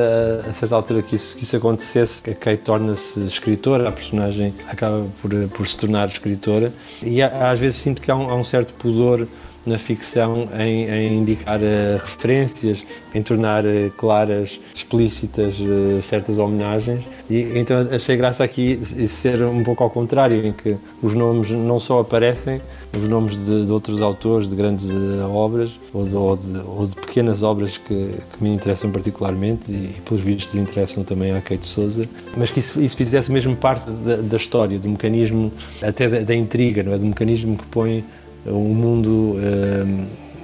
a, 0.46 0.52
certa 0.52 0.76
altura 0.76 1.02
que 1.02 1.16
isso, 1.16 1.38
que 1.38 1.46
isso 1.46 1.56
acontecesse, 1.56 2.22
que 2.22 2.32
a 2.32 2.36
Kate 2.36 2.64
torna-se 2.64 3.26
escritora, 3.26 3.88
a 3.88 3.92
personagem 3.94 4.54
acaba 4.68 5.08
por, 5.22 5.32
por 5.48 5.66
se 5.66 5.78
tornar 5.78 6.10
escritora, 6.10 6.74
e 7.02 7.22
às 7.22 7.58
vezes 7.58 7.80
sinto 7.80 8.02
que 8.02 8.12
há 8.12 8.16
um, 8.18 8.30
há 8.30 8.36
um 8.36 8.44
certo 8.44 8.74
pudor 8.74 9.26
na 9.68 9.78
ficção 9.78 10.48
em, 10.58 10.90
em 10.90 11.18
indicar 11.18 11.60
uh, 11.60 11.98
referências, 12.02 12.86
em 13.14 13.22
tornar 13.22 13.66
uh, 13.66 13.92
claras, 13.98 14.60
explícitas 14.74 15.60
uh, 15.60 16.02
certas 16.02 16.38
homenagens. 16.38 17.04
E 17.30 17.60
então 17.60 17.88
achei 17.92 18.16
graça 18.16 18.44
aqui 18.44 18.80
ser 19.08 19.44
um 19.44 19.64
pouco 19.64 19.84
ao 19.84 19.90
contrário, 19.90 20.46
em 20.46 20.54
que 20.54 20.78
os 21.04 21.14
nomes 21.14 21.52
não 21.52 21.78
só 21.78 22.00
aparecem, 22.00 22.62
os 22.98 23.08
nomes 23.08 23.36
de, 23.36 23.66
de 23.66 23.72
outros 23.72 24.02
autores 24.02 24.48
de 24.48 24.56
grandes 24.56 24.88
obras 25.30 25.78
ou 25.94 26.04
de, 26.04 26.16
ou, 26.16 26.36
de, 26.36 26.58
ou 26.60 26.88
de, 26.88 26.96
pequenas 26.96 27.44
obras 27.44 27.78
que, 27.78 28.14
que, 28.32 28.44
me 28.44 28.50
interessam 28.50 28.90
particularmente 28.90 29.70
e, 29.70 29.96
e 29.98 30.02
pelos 30.06 30.22
vistos 30.22 30.56
interessam 30.56 31.04
também 31.04 31.34
à 31.34 31.42
Kate 31.42 31.68
Souza, 31.68 32.06
mas 32.38 32.50
que 32.50 32.60
isso, 32.60 32.80
isso 32.80 32.96
fizesse 32.96 33.30
mesmo 33.30 33.56
parte 33.58 33.90
da, 33.90 34.16
da 34.16 34.38
história, 34.38 34.80
do 34.80 34.90
mecanismo, 34.90 35.52
até 35.82 36.08
da, 36.08 36.22
da 36.22 36.36
intriga, 36.36 36.82
não 36.82 36.94
é? 36.94 36.98
do 36.98 37.06
mecanismo 37.06 37.58
que 37.58 37.66
põe 37.66 38.06
um 38.48 38.74
mundo 38.74 39.10
um, 39.10 39.40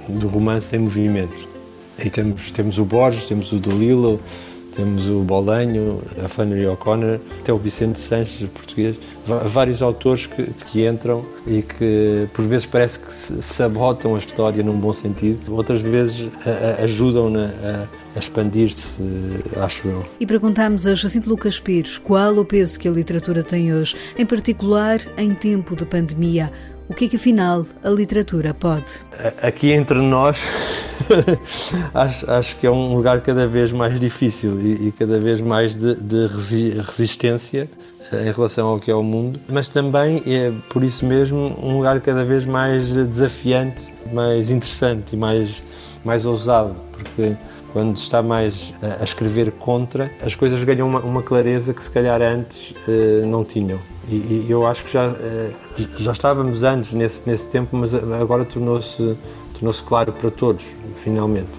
ehm, 0.08 0.18
do 0.18 0.28
romance 0.28 0.74
em 0.76 0.80
movimento. 0.80 1.48
Aí 1.98 2.10
temos, 2.10 2.50
temos 2.50 2.78
o 2.78 2.84
Borges, 2.84 3.26
temos 3.26 3.52
o 3.52 3.58
Delilo, 3.58 4.20
temos 4.74 5.08
o 5.08 5.20
Bolanho, 5.20 6.02
a 6.22 6.28
Flannery 6.28 6.66
O'Connor, 6.66 7.20
até 7.40 7.52
o 7.52 7.58
Vicente 7.58 8.00
Sanches, 8.00 8.48
português, 8.48 8.96
vários 9.46 9.80
autores 9.80 10.26
que, 10.26 10.44
que, 10.44 10.86
entram 10.86 11.24
e 11.46 11.62
que 11.62 12.28
por 12.32 12.44
vezes 12.44 12.66
parece 12.66 12.98
que 12.98 13.12
sabotam 13.42 14.16
a 14.16 14.18
história 14.18 14.62
num 14.62 14.78
bom 14.78 14.92
sentido, 14.92 15.54
outras 15.54 15.80
vezes 15.80 16.28
ajudam-na 16.82 17.46
a, 17.46 17.88
a 18.16 18.18
expandir-se, 18.18 19.00
acho 19.56 19.88
eu. 19.88 20.04
E 20.18 20.26
perguntamos 20.26 20.86
a 20.86 20.94
Jacinto 20.94 21.28
Lucas 21.28 21.60
Pires 21.60 21.98
qual 21.98 22.36
o 22.36 22.44
peso 22.44 22.78
que 22.78 22.88
a 22.88 22.90
literatura 22.90 23.42
tem 23.42 23.72
hoje, 23.72 23.96
em 24.18 24.26
particular 24.26 24.98
em 25.16 25.34
tempo 25.34 25.76
de 25.76 25.86
pandemia. 25.86 26.50
O 26.88 26.94
que 26.94 27.06
é 27.06 27.08
que 27.08 27.16
afinal 27.16 27.64
a 27.82 27.88
literatura 27.88 28.52
pode? 28.52 28.84
Aqui 29.42 29.72
entre 29.72 30.00
nós, 30.00 30.38
acho, 31.94 32.30
acho, 32.30 32.56
que 32.56 32.66
é 32.66 32.70
um 32.70 32.94
lugar 32.94 33.20
cada 33.22 33.46
vez 33.46 33.72
mais 33.72 33.98
difícil 33.98 34.60
e, 34.60 34.88
e 34.88 34.92
cada 34.92 35.18
vez 35.18 35.40
mais 35.40 35.74
de, 35.74 35.94
de 35.94 36.26
resistência 36.80 37.68
em 38.12 38.30
relação 38.30 38.68
ao 38.68 38.78
que 38.78 38.90
é 38.90 38.94
o 38.94 39.02
mundo, 39.02 39.40
mas 39.48 39.68
também 39.68 40.22
é 40.26 40.52
por 40.68 40.84
isso 40.84 41.06
mesmo 41.06 41.56
um 41.60 41.78
lugar 41.78 42.00
cada 42.00 42.22
vez 42.24 42.44
mais 42.44 42.86
desafiante 42.86 43.94
mais 44.12 44.50
interessante 44.50 45.14
e 45.14 45.16
mais, 45.16 45.62
mais 46.04 46.26
ousado, 46.26 46.74
porque 46.92 47.36
quando 47.74 47.96
está 47.96 48.22
mais 48.22 48.72
a, 48.80 49.02
escrever 49.02 49.50
contra, 49.52 50.10
as 50.24 50.36
coisas 50.36 50.62
ganham 50.62 50.88
uma, 50.88 51.00
uma 51.00 51.22
clareza 51.22 51.74
que 51.74 51.82
se 51.82 51.90
calhar 51.90 52.22
antes 52.22 52.70
uh, 52.70 53.26
não 53.26 53.44
tinham. 53.44 53.80
E, 54.08 54.14
e, 54.14 54.46
eu 54.48 54.64
acho 54.64 54.84
que 54.84 54.92
já, 54.92 55.08
uh, 55.08 55.54
já 55.98 56.12
estávamos 56.12 56.62
antes 56.62 56.92
nesse, 56.92 57.28
nesse 57.28 57.48
tempo, 57.48 57.76
mas 57.76 57.92
agora 57.92 58.44
tornou-se 58.44 59.16
tornou-se 59.54 59.82
claro 59.82 60.12
para 60.12 60.30
todos, 60.30 60.64
finalmente. 61.02 61.50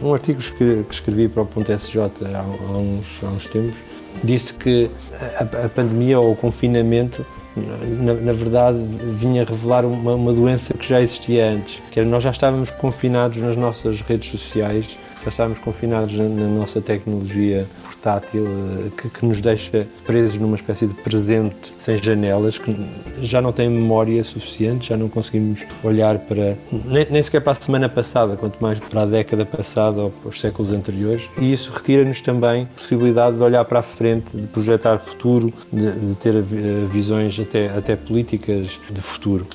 Um 0.00 0.14
artigo 0.14 0.40
que, 0.40 0.84
que 0.84 0.94
escrevi 0.94 1.28
para 1.28 1.42
o 1.42 1.46
Ponto 1.46 1.70
SJ 1.70 1.98
há, 2.00 2.38
há, 2.38 2.76
uns, 2.76 3.06
há 3.22 3.26
uns 3.26 3.46
tempos 3.46 3.90
disse 4.24 4.54
que 4.54 4.90
a, 5.38 5.66
a 5.66 5.68
pandemia 5.68 6.18
ou 6.18 6.32
o 6.32 6.36
confinamento 6.36 7.24
na, 7.56 8.14
na, 8.14 8.32
verdade, 8.32 8.78
vinha 9.18 9.44
revelar 9.44 9.84
uma, 9.84 10.14
uma, 10.14 10.32
doença 10.32 10.72
que 10.74 10.88
já 10.88 11.00
existia 11.00 11.50
antes, 11.50 11.82
que 11.90 11.98
era 11.98 12.08
nós 12.08 12.22
já 12.22 12.30
estávamos 12.30 12.70
confinados 12.70 13.38
nas 13.40 13.56
nossas 13.56 14.00
redes 14.02 14.30
sociais 14.30 14.96
estávamos 15.28 15.58
confinados 15.58 16.14
na, 16.14 16.28
nossa 16.28 16.80
tecnologia 16.80 17.66
portátil 17.82 18.46
eh, 18.46 18.90
que, 18.96 19.08
que, 19.08 19.26
nos 19.26 19.40
deixa 19.40 19.86
presos 20.04 20.38
numa 20.38 20.56
espécie 20.56 20.86
de 20.86 20.94
presente 20.94 21.74
sem 21.76 21.98
janelas, 21.98 22.58
que 22.58 22.74
já 23.22 23.42
não 23.42 23.52
tem 23.52 23.68
memória 23.68 24.22
suficiente, 24.24 24.88
já 24.88 24.96
não 24.96 25.08
conseguimos 25.08 25.64
olhar 25.82 26.18
para, 26.20 26.56
nem, 26.72 27.06
nem 27.10 27.22
sequer 27.22 27.40
para 27.40 27.52
a 27.52 27.54
semana 27.54 27.88
passada, 27.88 28.36
quanto 28.36 28.60
mais 28.60 28.78
para 28.78 29.02
a 29.02 29.06
década 29.06 29.44
passada 29.44 30.02
ou 30.02 30.10
para 30.10 30.28
os 30.30 30.40
séculos 30.40 30.72
anteriores. 30.72 31.28
E 31.38 31.52
isso 31.52 31.70
retira-nos 31.72 32.20
também 32.22 32.64
a 32.64 32.80
possibilidade 32.80 33.36
de 33.36 33.42
olhar 33.42 33.64
para 33.64 33.80
a 33.80 33.82
frente, 33.82 34.34
de 34.34 34.46
projetar 34.48 34.98
futuro, 34.98 35.52
de, 35.72 35.92
de 35.92 36.14
ter 36.16 36.42
visões 36.90 37.38
até, 37.38 37.68
até 37.68 37.96
políticas 37.96 38.78
de 38.90 39.00
futuro. 39.00 39.46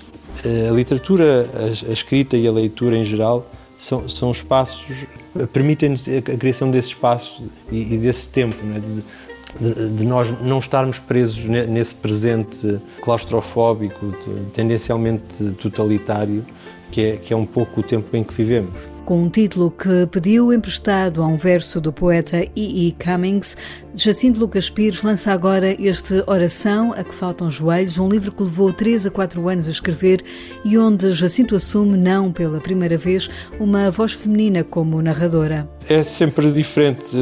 A 0.69 0.72
literatura, 0.72 1.48
a, 1.53 1.89
a 1.89 1.93
escrita 1.93 2.36
e 2.36 2.48
a 2.48 2.51
leitura 2.51 2.98
em 2.98 3.05
geral 3.05 3.50
são, 3.77 4.08
são 4.08 4.32
espaços, 4.32 5.05
permitem-nos 5.51 6.05
a, 6.08 6.22
criação 6.22 6.72
desse 6.72 6.89
espaço 6.89 7.44
e, 7.72 7.94
e 7.94 7.98
desse 7.98 8.29
tempo, 8.29 8.55
é? 8.75 8.79
de, 8.79 9.74
de, 9.74 9.89
de, 9.89 10.05
nós 10.05 10.29
não 10.41 10.60
estarmos 10.60 11.00
presos 11.00 11.46
nesse 11.46 11.96
presente 11.96 12.79
claustrofóbico, 13.01 14.13
tendencialmente 14.53 15.24
totalitário, 15.60 16.46
que 16.91 17.01
é, 17.01 17.17
que 17.17 17.34
é 17.34 17.38
um 17.38 17.46
pouco 17.46 17.82
o 17.82 17.84
tempo 17.84 18.15
em 18.15 18.24
que 18.24 18.34
vivemos. 18.34 18.94
Com 19.05 19.21
um 19.21 19.29
título 19.29 19.69
que 19.69 20.07
pediu 20.07 20.51
emprestado 20.51 21.21
a 21.21 21.27
um 21.27 21.35
verso 21.35 21.79
do 21.79 21.93
poeta 21.93 22.43
E. 22.55 22.88
E. 22.88 22.91
Cummings, 22.93 23.55
Jacinto 23.95 24.39
Lucas 24.39 24.67
Pires 24.67 25.03
lança 25.03 25.31
agora 25.31 25.79
este 25.79 26.24
Oração 26.25 26.91
a 26.91 27.03
que 27.03 27.13
faltam 27.13 27.51
joelhos, 27.51 28.00
um 28.00 28.09
livro 28.09 28.31
que 28.31 28.41
levou 28.41 28.74
3 28.74 29.05
a 29.05 29.12
4 29.12 29.47
anos 29.47 29.67
a 29.67 29.69
escrever 29.69 30.24
e 30.65 30.75
onde 30.75 31.12
Jacinto 31.12 31.55
assume, 31.55 31.95
não 31.95 32.31
pela 32.31 32.59
primeira 32.59 32.97
vez, 32.97 33.29
uma 33.59 33.91
voz 33.91 34.13
feminina 34.13 34.63
como 34.63 35.00
narradora. 35.03 35.69
É 35.88 36.01
sempre 36.01 36.51
diferente. 36.51 37.15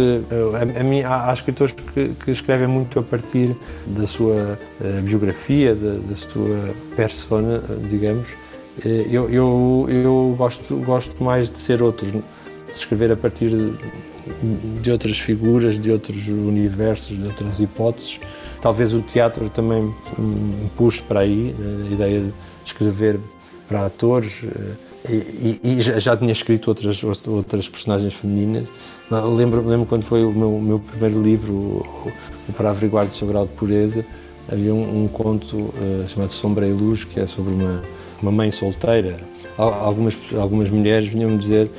A, 0.56 0.80
a 0.80 0.84
mim, 0.86 1.02
há, 1.02 1.30
há 1.30 1.34
escritores 1.34 1.74
que, 1.74 2.14
que, 2.24 2.32
escrevem 2.32 2.68
muito 2.68 2.98
a 2.98 3.04
partir 3.04 3.54
da 3.88 4.08
sua 4.08 4.58
uh, 4.80 5.02
biografia, 5.02 5.76
da, 5.76 5.96
da 5.96 6.16
sua 6.16 6.74
persona, 6.96 7.62
digamos 7.90 8.26
eh, 8.30 8.43
eu, 8.84 9.30
eu, 9.30 9.88
eu 9.90 10.36
gosto, 10.38 10.76
gosto 10.78 11.24
mais 11.24 11.50
de 11.50 11.60
ser 11.60 11.82
outro, 11.82 12.08
de 12.08 12.24
escrever 12.72 13.12
a 13.12 13.16
partir 13.16 13.50
de, 13.50 14.82
de 14.82 14.92
outras 14.92 15.20
figuras, 15.20 15.80
de 15.80 15.92
outros 15.92 16.28
universos, 16.28 17.18
de 17.18 17.26
outras 17.26 17.60
hipóteses. 17.60 18.20
Talvez 18.62 18.94
o 18.94 19.02
teatro 19.02 19.50
também 19.50 19.94
me 20.18 20.70
puxe 20.76 21.02
para 21.02 21.20
aí, 21.20 21.54
eh, 21.60 21.88
a 21.90 21.94
ideia 21.94 22.22
de 22.22 22.34
escrever 22.66 23.20
para 23.68 23.86
atores. 23.86 24.42
Eh, 24.44 24.94
e, 25.10 25.60
e, 25.64 25.74
e 25.80 25.82
já 25.82 26.16
tinha 26.16 26.32
escrito 26.32 26.70
outras, 26.70 27.04
outras 27.04 27.68
personagens 27.68 28.14
femininas. 28.14 28.68
Lembro, 29.12 29.68
lembro 29.68 29.86
quando 29.86 30.04
foi 30.04 30.24
o 30.24 30.32
meu, 30.32 30.60
meu 30.60 30.80
primeiro 30.80 31.22
livro, 31.22 31.54
o, 31.54 32.12
o 32.48 32.54
Para 32.54 32.70
Averiguar 32.70 33.06
de 33.06 33.14
Sobral 33.14 33.46
de 33.46 33.52
Pureza, 33.52 34.06
havia 34.52 34.74
um, 34.74 35.04
um 35.04 35.08
conto 35.08 35.58
uh, 35.58 36.08
chamado 36.08 36.32
Sombra 36.32 36.68
e 36.68 36.72
Luz, 36.72 37.04
que 37.04 37.20
é 37.20 37.28
sobre 37.28 37.54
uma 37.54 37.82
uma 38.24 38.32
mãe 38.32 38.50
solteira. 38.52 39.18
Algumas, 39.58 40.18
algumas 40.40 40.70
mulheres 40.70 41.10
vinham-me 41.10 41.38
dizer, 41.38 41.70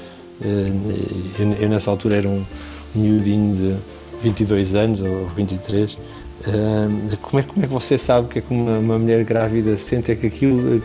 eh, 0.41 0.73
eu, 1.39 1.53
eu, 1.55 1.69
nessa 1.69 1.91
altura 1.91 2.17
era 2.17 2.29
um 2.29 2.45
miudinho 2.95 3.53
de 3.53 3.77
22 4.23 4.75
anos 4.77 5.01
ou 5.01 5.27
23, 5.29 5.99
eh, 6.47 7.17
como, 7.21 7.41
é, 7.41 7.43
como 7.43 7.65
é 7.65 7.67
que 7.67 7.73
você 7.73 7.99
sabe 7.99 8.29
que 8.29 8.39
é 8.39 8.43
que 8.43 8.55
uma, 8.55 8.79
uma 8.79 8.99
mulher 8.99 9.25
grávida 9.25 9.77
sente 9.77 10.13
é 10.13 10.15
que 10.15 10.27
aquilo 10.27 10.81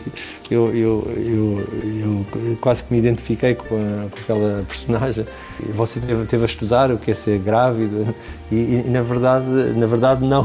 eu, 0.50 0.76
eu, 0.76 1.08
eu, 1.16 1.68
eu, 1.84 2.58
quase 2.60 2.84
que 2.84 2.92
me 2.92 2.98
identifiquei 2.98 3.54
com, 3.54 3.76
a, 3.76 4.10
com 4.10 4.20
aquela 4.20 4.64
personagem. 4.68 5.26
Você 5.76 6.00
teve, 6.00 6.26
teve, 6.26 6.44
a 6.44 6.46
estudar 6.46 6.90
o 6.90 6.98
que 6.98 7.12
é 7.12 7.16
ser 7.16 7.38
grávida? 7.38 8.16
E, 8.52 8.56
e 8.56 8.90
na 8.90 9.02
verdade 9.04 9.46
na 9.76 9.86
verdade 9.86 10.26
não 10.26 10.44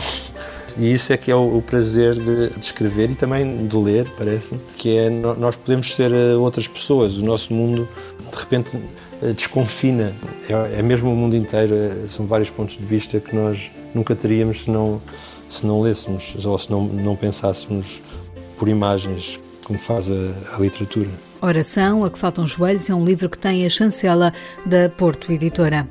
e 0.77 0.93
isso 0.93 1.13
é 1.13 1.17
que 1.17 1.31
é 1.31 1.35
o, 1.35 1.59
o 1.59 1.63
prazer 1.63 2.15
de, 2.15 2.51
de, 2.51 2.61
escrever 2.61 3.11
e 3.11 3.15
também 3.15 3.67
de 3.67 3.77
ler, 3.77 4.07
parece 4.17 4.55
que 4.77 4.97
é 4.97 5.11
nós 5.11 5.57
podemos 5.57 5.95
ser 5.95 6.13
eh, 6.13 6.35
outras 6.35 6.67
pessoas. 6.67 7.19
O 7.19 7.25
nosso 7.25 7.53
mundo, 7.53 7.89
de 8.33 8.39
repente, 8.39 8.77
eh, 9.23 9.33
desconfina. 9.33 10.13
É, 10.49 10.81
é 10.81 10.83
mesmo 10.83 11.13
o 11.13 11.17
mundo 11.17 11.37
inteiro, 11.37 11.75
é, 11.75 12.09
são 12.09 12.27
vários 12.27 12.51
pontos 12.51 12.77
de 12.77 12.85
vista 12.85 13.21
que 13.21 13.35
nós 13.35 13.71
nunca 13.95 14.15
teríamos 14.15 14.65
se 14.65 14.71
não, 14.71 15.01
se 15.49 15.65
não 15.65 15.81
lêssemos 15.81 16.35
ou 16.45 16.59
se 16.59 16.71
não, 16.71 16.85
não 16.85 17.15
pensássemos 17.15 18.03
por 18.59 18.69
imagens, 18.69 19.39
como 19.65 19.79
faz 19.79 20.11
a, 20.11 20.57
a 20.57 20.61
literatura. 20.61 21.09
Oração, 21.41 22.05
a 22.05 22.11
que 22.11 22.19
faltam 22.19 22.47
joelhos, 22.47 22.89
é 22.89 22.95
um 22.95 23.05
livro 23.05 23.29
que 23.29 23.39
tem 23.39 23.65
a 23.65 23.69
chancela 23.69 24.33
da 24.65 24.89
Porto 24.89 25.31
Editora. 25.31 25.87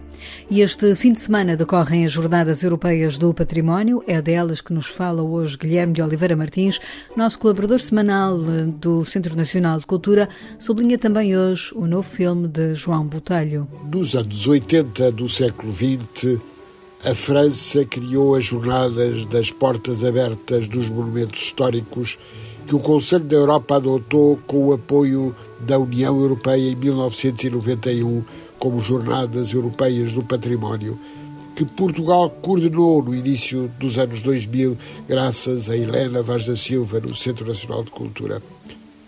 E 0.49 0.61
este 0.61 0.95
fim 0.95 1.13
de 1.13 1.19
semana 1.19 1.55
decorrem 1.55 2.05
as 2.05 2.11
Jornadas 2.11 2.63
Europeias 2.63 3.17
do 3.17 3.33
Património. 3.33 4.03
É 4.07 4.21
delas 4.21 4.61
que 4.61 4.73
nos 4.73 4.87
fala 4.87 5.21
hoje 5.21 5.57
Guilherme 5.57 5.93
de 5.93 6.01
Oliveira 6.01 6.35
Martins, 6.35 6.79
nosso 7.15 7.39
colaborador 7.39 7.79
semanal 7.79 8.37
eh, 8.37 8.65
do 8.67 9.03
Centro 9.03 9.35
Nacional 9.35 9.79
de 9.79 9.85
Cultura. 9.85 10.29
Sublinha 10.59 10.97
também 10.97 11.37
hoje 11.37 11.71
o 11.75 11.87
novo 11.87 12.09
filme 12.09 12.47
de 12.47 12.75
João 12.75 13.05
Botelho. 13.05 13.67
Nos 13.91 14.15
anos 14.15 14.47
80 14.47 15.11
do 15.11 15.27
século 15.27 15.73
XX, 15.73 16.39
a 17.03 17.13
França 17.13 17.85
criou 17.85 18.35
as 18.35 18.45
Jornadas 18.45 19.25
das 19.25 19.51
Portas 19.51 20.03
Abertas 20.03 20.67
dos 20.67 20.87
Monumentos 20.89 21.41
Históricos 21.41 22.17
que 22.67 22.75
o 22.75 22.79
Conselho 22.79 23.25
da 23.25 23.35
Europa 23.35 23.75
adotou 23.75 24.39
com 24.47 24.67
o 24.67 24.73
apoio 24.73 25.35
da 25.59 25.77
União 25.77 26.19
Europeia 26.19 26.71
em 26.71 26.75
1991 26.75 28.23
como 28.63 28.79
Jornadas 28.79 29.51
Europeias 29.51 30.13
do 30.13 30.23
Património, 30.23 30.97
que 31.53 31.65
Portugal 31.65 32.29
coordenou 32.29 33.03
no 33.03 33.13
início 33.13 33.69
dos 33.77 33.97
anos 33.97 34.21
2000, 34.21 34.77
graças 35.05 35.69
a 35.69 35.75
Helena 35.75 36.21
Vaz 36.21 36.45
da 36.45 36.55
Silva, 36.55 37.01
no 37.01 37.13
Centro 37.13 37.45
Nacional 37.45 37.83
de 37.83 37.91
Cultura. 37.91 38.41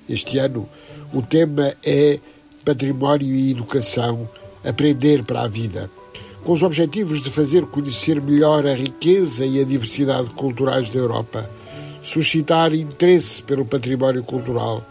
Este 0.10 0.40
ano, 0.40 0.68
o 1.14 1.22
tema 1.22 1.74
é 1.82 2.20
Património 2.66 3.34
e 3.34 3.52
Educação 3.52 4.30
Aprender 4.62 5.24
para 5.24 5.44
a 5.44 5.48
Vida, 5.48 5.90
com 6.44 6.52
os 6.52 6.62
objetivos 6.62 7.22
de 7.22 7.30
fazer 7.30 7.66
conhecer 7.68 8.22
melhor 8.22 8.68
a 8.68 8.74
riqueza 8.74 9.46
e 9.46 9.62
a 9.62 9.64
diversidade 9.64 10.32
culturais 10.32 10.90
da 10.90 11.00
Europa, 11.00 11.50
suscitar 12.04 12.74
interesse 12.74 13.42
pelo 13.42 13.64
património 13.64 14.22
cultural 14.22 14.86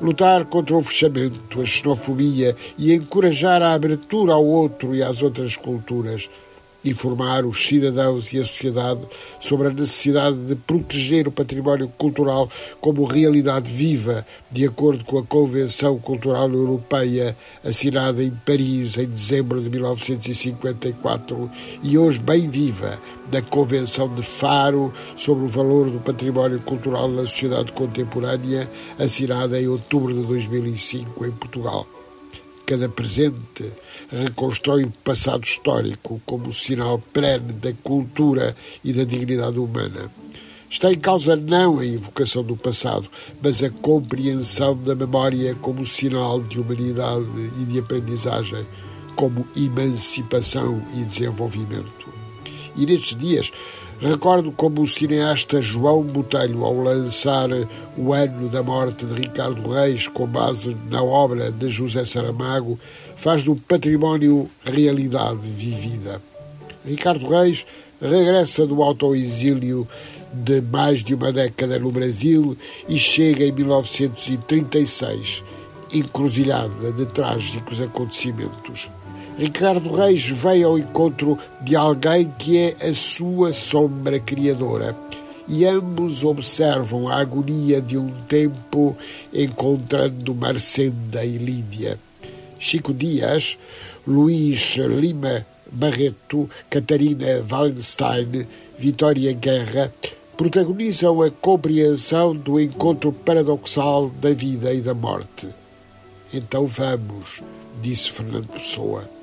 lutar 0.00 0.44
contra 0.44 0.76
o 0.76 0.82
fechamento, 0.82 1.60
a 1.60 1.64
xenofobia 1.64 2.56
e 2.76 2.92
encorajar 2.92 3.62
a 3.62 3.74
abertura 3.74 4.32
ao 4.32 4.44
outro 4.44 4.94
e 4.94 5.02
às 5.02 5.22
outras 5.22 5.56
culturas, 5.56 6.30
informar 6.88 7.44
os 7.44 7.66
cidadãos 7.66 8.32
e 8.32 8.38
a 8.38 8.44
sociedade 8.44 9.00
sobre 9.40 9.68
a 9.68 9.70
necessidade 9.70 10.36
de 10.46 10.54
proteger 10.54 11.28
o 11.28 11.32
património 11.32 11.88
cultural 11.96 12.50
como 12.80 13.04
realidade 13.04 13.70
viva, 13.70 14.26
de 14.50 14.66
acordo 14.66 15.04
com 15.04 15.18
a 15.18 15.24
Convenção 15.24 15.98
Cultural 15.98 16.50
Europeia, 16.50 17.36
assinada 17.64 18.22
em 18.22 18.30
Paris 18.30 18.96
em 18.98 19.06
dezembro 19.06 19.60
de 19.60 19.68
1954 19.68 21.50
e 21.82 21.98
hoje 21.98 22.18
bem 22.20 22.48
viva, 22.48 22.98
da 23.30 23.42
Convenção 23.42 24.12
de 24.12 24.22
Faro 24.22 24.92
sobre 25.16 25.44
o 25.44 25.48
valor 25.48 25.90
do 25.90 26.00
património 26.00 26.60
cultural 26.60 27.08
na 27.08 27.22
sociedade 27.22 27.72
contemporânea, 27.72 28.68
assinada 28.98 29.60
em 29.60 29.68
outubro 29.68 30.14
de 30.14 30.22
2005 30.22 31.26
em 31.26 31.32
Portugal. 31.32 31.97
Cada 32.68 32.86
presente 32.86 33.72
reconstrói 34.12 34.84
o 34.84 34.90
passado 34.90 35.42
histórico 35.42 36.20
como 36.26 36.52
sinal 36.52 36.98
perene 36.98 37.54
da 37.54 37.72
cultura 37.82 38.54
e 38.84 38.92
da 38.92 39.04
dignidade 39.04 39.58
humana. 39.58 40.12
Está 40.68 40.92
em 40.92 40.98
causa 40.98 41.34
não 41.34 41.78
a 41.78 41.86
invocação 41.86 42.44
do 42.44 42.54
passado, 42.54 43.08
mas 43.42 43.62
a 43.62 43.70
compreensão 43.70 44.76
da 44.76 44.94
memória 44.94 45.54
como 45.62 45.86
sinal 45.86 46.42
de 46.42 46.60
humanidade 46.60 47.24
e 47.58 47.64
de 47.64 47.78
aprendizagem, 47.78 48.66
como 49.16 49.48
emancipação 49.56 50.82
e 50.94 51.04
desenvolvimento. 51.04 52.12
E 52.76 52.84
nestes 52.84 53.18
dias 53.18 53.50
Recordo 54.00 54.52
como 54.52 54.82
o 54.82 54.86
cineasta 54.86 55.60
João 55.60 56.04
Botelho, 56.04 56.64
ao 56.64 56.82
lançar 56.82 57.48
O 57.96 58.12
Ano 58.14 58.48
da 58.48 58.62
Morte 58.62 59.04
de 59.04 59.12
Ricardo 59.12 59.72
Reis, 59.72 60.06
com 60.06 60.24
base 60.24 60.76
na 60.88 61.02
obra 61.02 61.50
de 61.50 61.68
José 61.68 62.04
Saramago, 62.04 62.78
faz 63.16 63.42
do 63.42 63.56
património 63.56 64.48
realidade 64.64 65.50
vivida. 65.50 66.22
Ricardo 66.86 67.26
Reis 67.28 67.66
regressa 68.00 68.64
do 68.68 68.84
autoexílio 68.84 69.88
de 70.32 70.60
mais 70.60 71.02
de 71.02 71.16
uma 71.16 71.32
década 71.32 71.76
no 71.80 71.90
Brasil 71.90 72.56
e 72.88 72.96
chega 72.96 73.44
em 73.44 73.50
1936, 73.50 75.42
encruzilhada 75.92 76.92
de 76.92 77.04
trágicos 77.06 77.82
acontecimentos. 77.82 78.88
Ricardo 79.38 79.94
Reis 79.94 80.26
veio 80.26 80.66
ao 80.66 80.78
encontro 80.78 81.38
de 81.60 81.76
alguém 81.76 82.28
que 82.36 82.58
é 82.58 82.88
a 82.88 82.92
sua 82.92 83.52
sombra 83.52 84.18
criadora 84.18 84.96
e 85.46 85.64
ambos 85.64 86.24
observam 86.24 87.06
a 87.06 87.20
agonia 87.20 87.80
de 87.80 87.96
um 87.96 88.10
tempo 88.28 88.96
encontrando 89.32 90.34
Marcenda 90.34 91.24
e 91.24 91.38
Lídia. 91.38 92.00
Chico 92.58 92.92
Dias, 92.92 93.56
Luís 94.04 94.76
Lima 94.76 95.46
Barreto, 95.70 96.50
Catarina 96.68 97.40
Wallenstein, 97.48 98.44
Vitória 98.76 99.32
Guerra 99.34 99.92
protagonizam 100.36 101.22
a 101.22 101.30
compreensão 101.30 102.34
do 102.34 102.58
encontro 102.58 103.12
paradoxal 103.12 104.08
da 104.20 104.32
vida 104.32 104.74
e 104.74 104.80
da 104.80 104.94
morte. 104.94 105.48
Então 106.34 106.66
vamos, 106.66 107.40
disse 107.80 108.10
Fernando 108.10 108.48
Pessoa. 108.48 109.17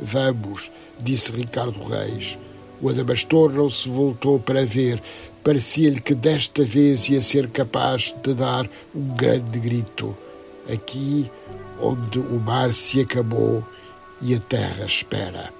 Vamos, 0.00 0.70
disse 0.98 1.30
Ricardo 1.30 1.82
Reis. 1.84 2.38
O 2.80 2.88
Adamastor 2.88 3.52
não 3.52 3.68
se 3.68 3.88
voltou 3.88 4.38
para 4.38 4.64
ver. 4.64 5.02
Parecia-lhe 5.44 6.00
que 6.00 6.14
desta 6.14 6.64
vez 6.64 7.08
ia 7.08 7.22
ser 7.22 7.48
capaz 7.48 8.14
de 8.22 8.34
dar 8.34 8.68
um 8.94 9.14
grande 9.14 9.58
grito. 9.58 10.16
Aqui, 10.72 11.30
onde 11.80 12.18
o 12.18 12.38
mar 12.38 12.72
se 12.72 13.00
acabou 13.00 13.64
e 14.22 14.34
a 14.34 14.38
terra 14.38 14.84
espera. 14.84 15.59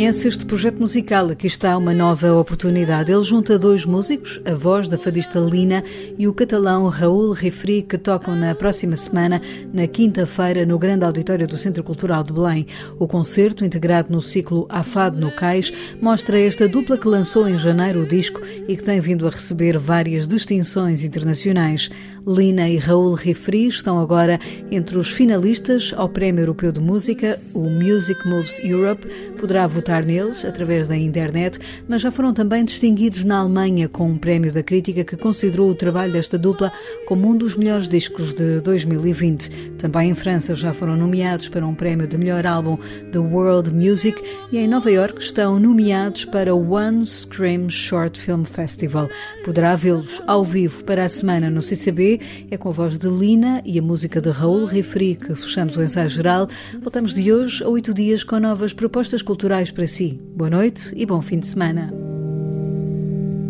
Conhece 0.00 0.28
este 0.28 0.46
projeto 0.46 0.80
musical, 0.80 1.28
aqui 1.28 1.46
está 1.46 1.76
uma 1.76 1.92
nova 1.92 2.32
oportunidade. 2.32 3.12
Ele 3.12 3.22
junta 3.22 3.58
dois 3.58 3.84
músicos, 3.84 4.40
a 4.46 4.54
voz 4.54 4.88
da 4.88 4.96
fadista 4.96 5.38
Lina 5.38 5.84
e 6.16 6.26
o 6.26 6.32
catalão 6.32 6.88
Raul 6.88 7.32
Refri, 7.32 7.82
que 7.82 7.98
tocam 7.98 8.34
na 8.34 8.54
próxima 8.54 8.96
semana, 8.96 9.42
na 9.74 9.86
quinta-feira, 9.86 10.64
no 10.64 10.78
Grande 10.78 11.04
Auditório 11.04 11.46
do 11.46 11.58
Centro 11.58 11.84
Cultural 11.84 12.24
de 12.24 12.32
Belém. 12.32 12.66
O 12.98 13.06
concerto, 13.06 13.62
integrado 13.62 14.10
no 14.10 14.22
ciclo 14.22 14.64
Afado 14.70 15.20
no 15.20 15.30
Cais, 15.32 15.70
mostra 16.00 16.40
esta 16.40 16.66
dupla 16.66 16.96
que 16.96 17.06
lançou 17.06 17.46
em 17.46 17.58
janeiro 17.58 18.00
o 18.00 18.08
disco 18.08 18.40
e 18.66 18.78
que 18.78 18.82
tem 18.82 19.00
vindo 19.00 19.26
a 19.26 19.30
receber 19.30 19.76
várias 19.76 20.26
distinções 20.26 21.04
internacionais. 21.04 21.90
Lina 22.26 22.68
e 22.68 22.76
Raul 22.76 23.14
Refri 23.14 23.66
estão 23.66 23.98
agora 23.98 24.38
entre 24.70 24.98
os 24.98 25.10
finalistas 25.10 25.92
ao 25.96 26.08
Prémio 26.08 26.42
Europeu 26.42 26.70
de 26.70 26.80
Música, 26.80 27.40
o 27.54 27.62
Music 27.62 28.28
Moves 28.28 28.60
Europe. 28.62 29.06
Poderá 29.38 29.66
votar 29.66 30.04
neles 30.04 30.44
através 30.44 30.86
da 30.86 30.96
internet, 30.96 31.58
mas 31.88 32.02
já 32.02 32.10
foram 32.10 32.34
também 32.34 32.64
distinguidos 32.64 33.24
na 33.24 33.38
Alemanha 33.38 33.88
com 33.88 34.10
um 34.10 34.18
prémio 34.18 34.52
da 34.52 34.62
crítica 34.62 35.02
que 35.02 35.16
considerou 35.16 35.70
o 35.70 35.74
trabalho 35.74 36.12
desta 36.12 36.36
dupla 36.36 36.70
como 37.06 37.28
um 37.28 37.36
dos 37.36 37.56
melhores 37.56 37.88
discos 37.88 38.34
de 38.34 38.60
2020. 38.60 39.70
Também 39.78 40.10
em 40.10 40.14
França 40.14 40.54
já 40.54 40.74
foram 40.74 40.96
nomeados 40.96 41.48
para 41.48 41.66
um 41.66 41.74
prémio 41.74 42.06
de 42.06 42.18
melhor 42.18 42.46
álbum 42.46 42.76
The 43.12 43.18
World 43.18 43.70
Music 43.70 44.22
e 44.52 44.58
em 44.58 44.68
Nova 44.68 44.90
York 44.90 45.22
estão 45.22 45.58
nomeados 45.58 46.26
para 46.26 46.54
o 46.54 46.72
One 46.72 47.06
Scream 47.06 47.70
Short 47.70 48.20
Film 48.20 48.44
Festival. 48.44 49.08
Poderá 49.44 49.74
vê-los 49.74 50.22
ao 50.26 50.44
vivo 50.44 50.84
para 50.84 51.04
a 51.04 51.08
semana 51.08 51.48
no 51.48 51.62
CCB 51.62 52.09
é 52.50 52.56
com 52.56 52.70
a 52.70 52.72
voz 52.72 52.98
de 52.98 53.06
Lina 53.08 53.60
e 53.64 53.78
a 53.78 53.82
música 53.82 54.20
de 54.20 54.30
Raul 54.30 54.64
Refri 54.64 55.14
que 55.14 55.34
fechamos 55.34 55.76
o 55.76 55.82
ensaio 55.82 56.08
geral. 56.08 56.48
Voltamos 56.80 57.12
de 57.12 57.30
hoje 57.32 57.62
a 57.62 57.68
oito 57.68 57.92
dias 57.92 58.24
com 58.24 58.40
novas 58.40 58.72
propostas 58.72 59.20
culturais 59.20 59.70
para 59.70 59.86
si. 59.86 60.18
Boa 60.34 60.48
noite 60.50 60.92
e 60.96 61.04
bom 61.04 61.20
fim 61.20 61.38
de 61.38 61.46
semana. 61.46 61.92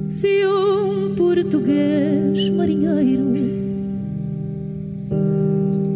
Se 0.08 0.44
um 0.46 1.14
português 1.14 2.48
marinheiro 2.50 3.30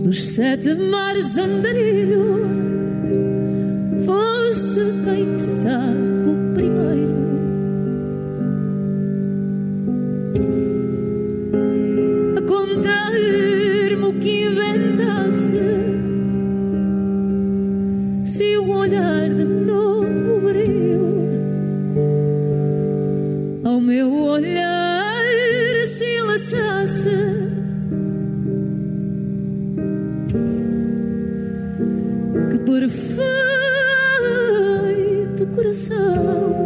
dos 0.05 0.29
sete 0.35 0.75
mares 0.75 1.37
andarilho 1.37 2.39
fosse, 4.05 4.81
quem 5.05 5.39
contar-me 12.75 13.95
o 13.95 14.13
que 14.15 14.47
inventasse. 14.47 15.61
Se 18.25 18.57
o 18.59 18.69
olhar 18.69 19.29
de 19.29 19.45
novo 19.45 20.41
brilho 20.41 21.31
ao 23.65 23.81
meu 23.81 24.13
olhar 24.13 25.23
se 25.89 26.21
laçasse. 26.21 27.11
Que 32.51 32.59
perfeito 32.59 33.25
coração. 35.55 36.64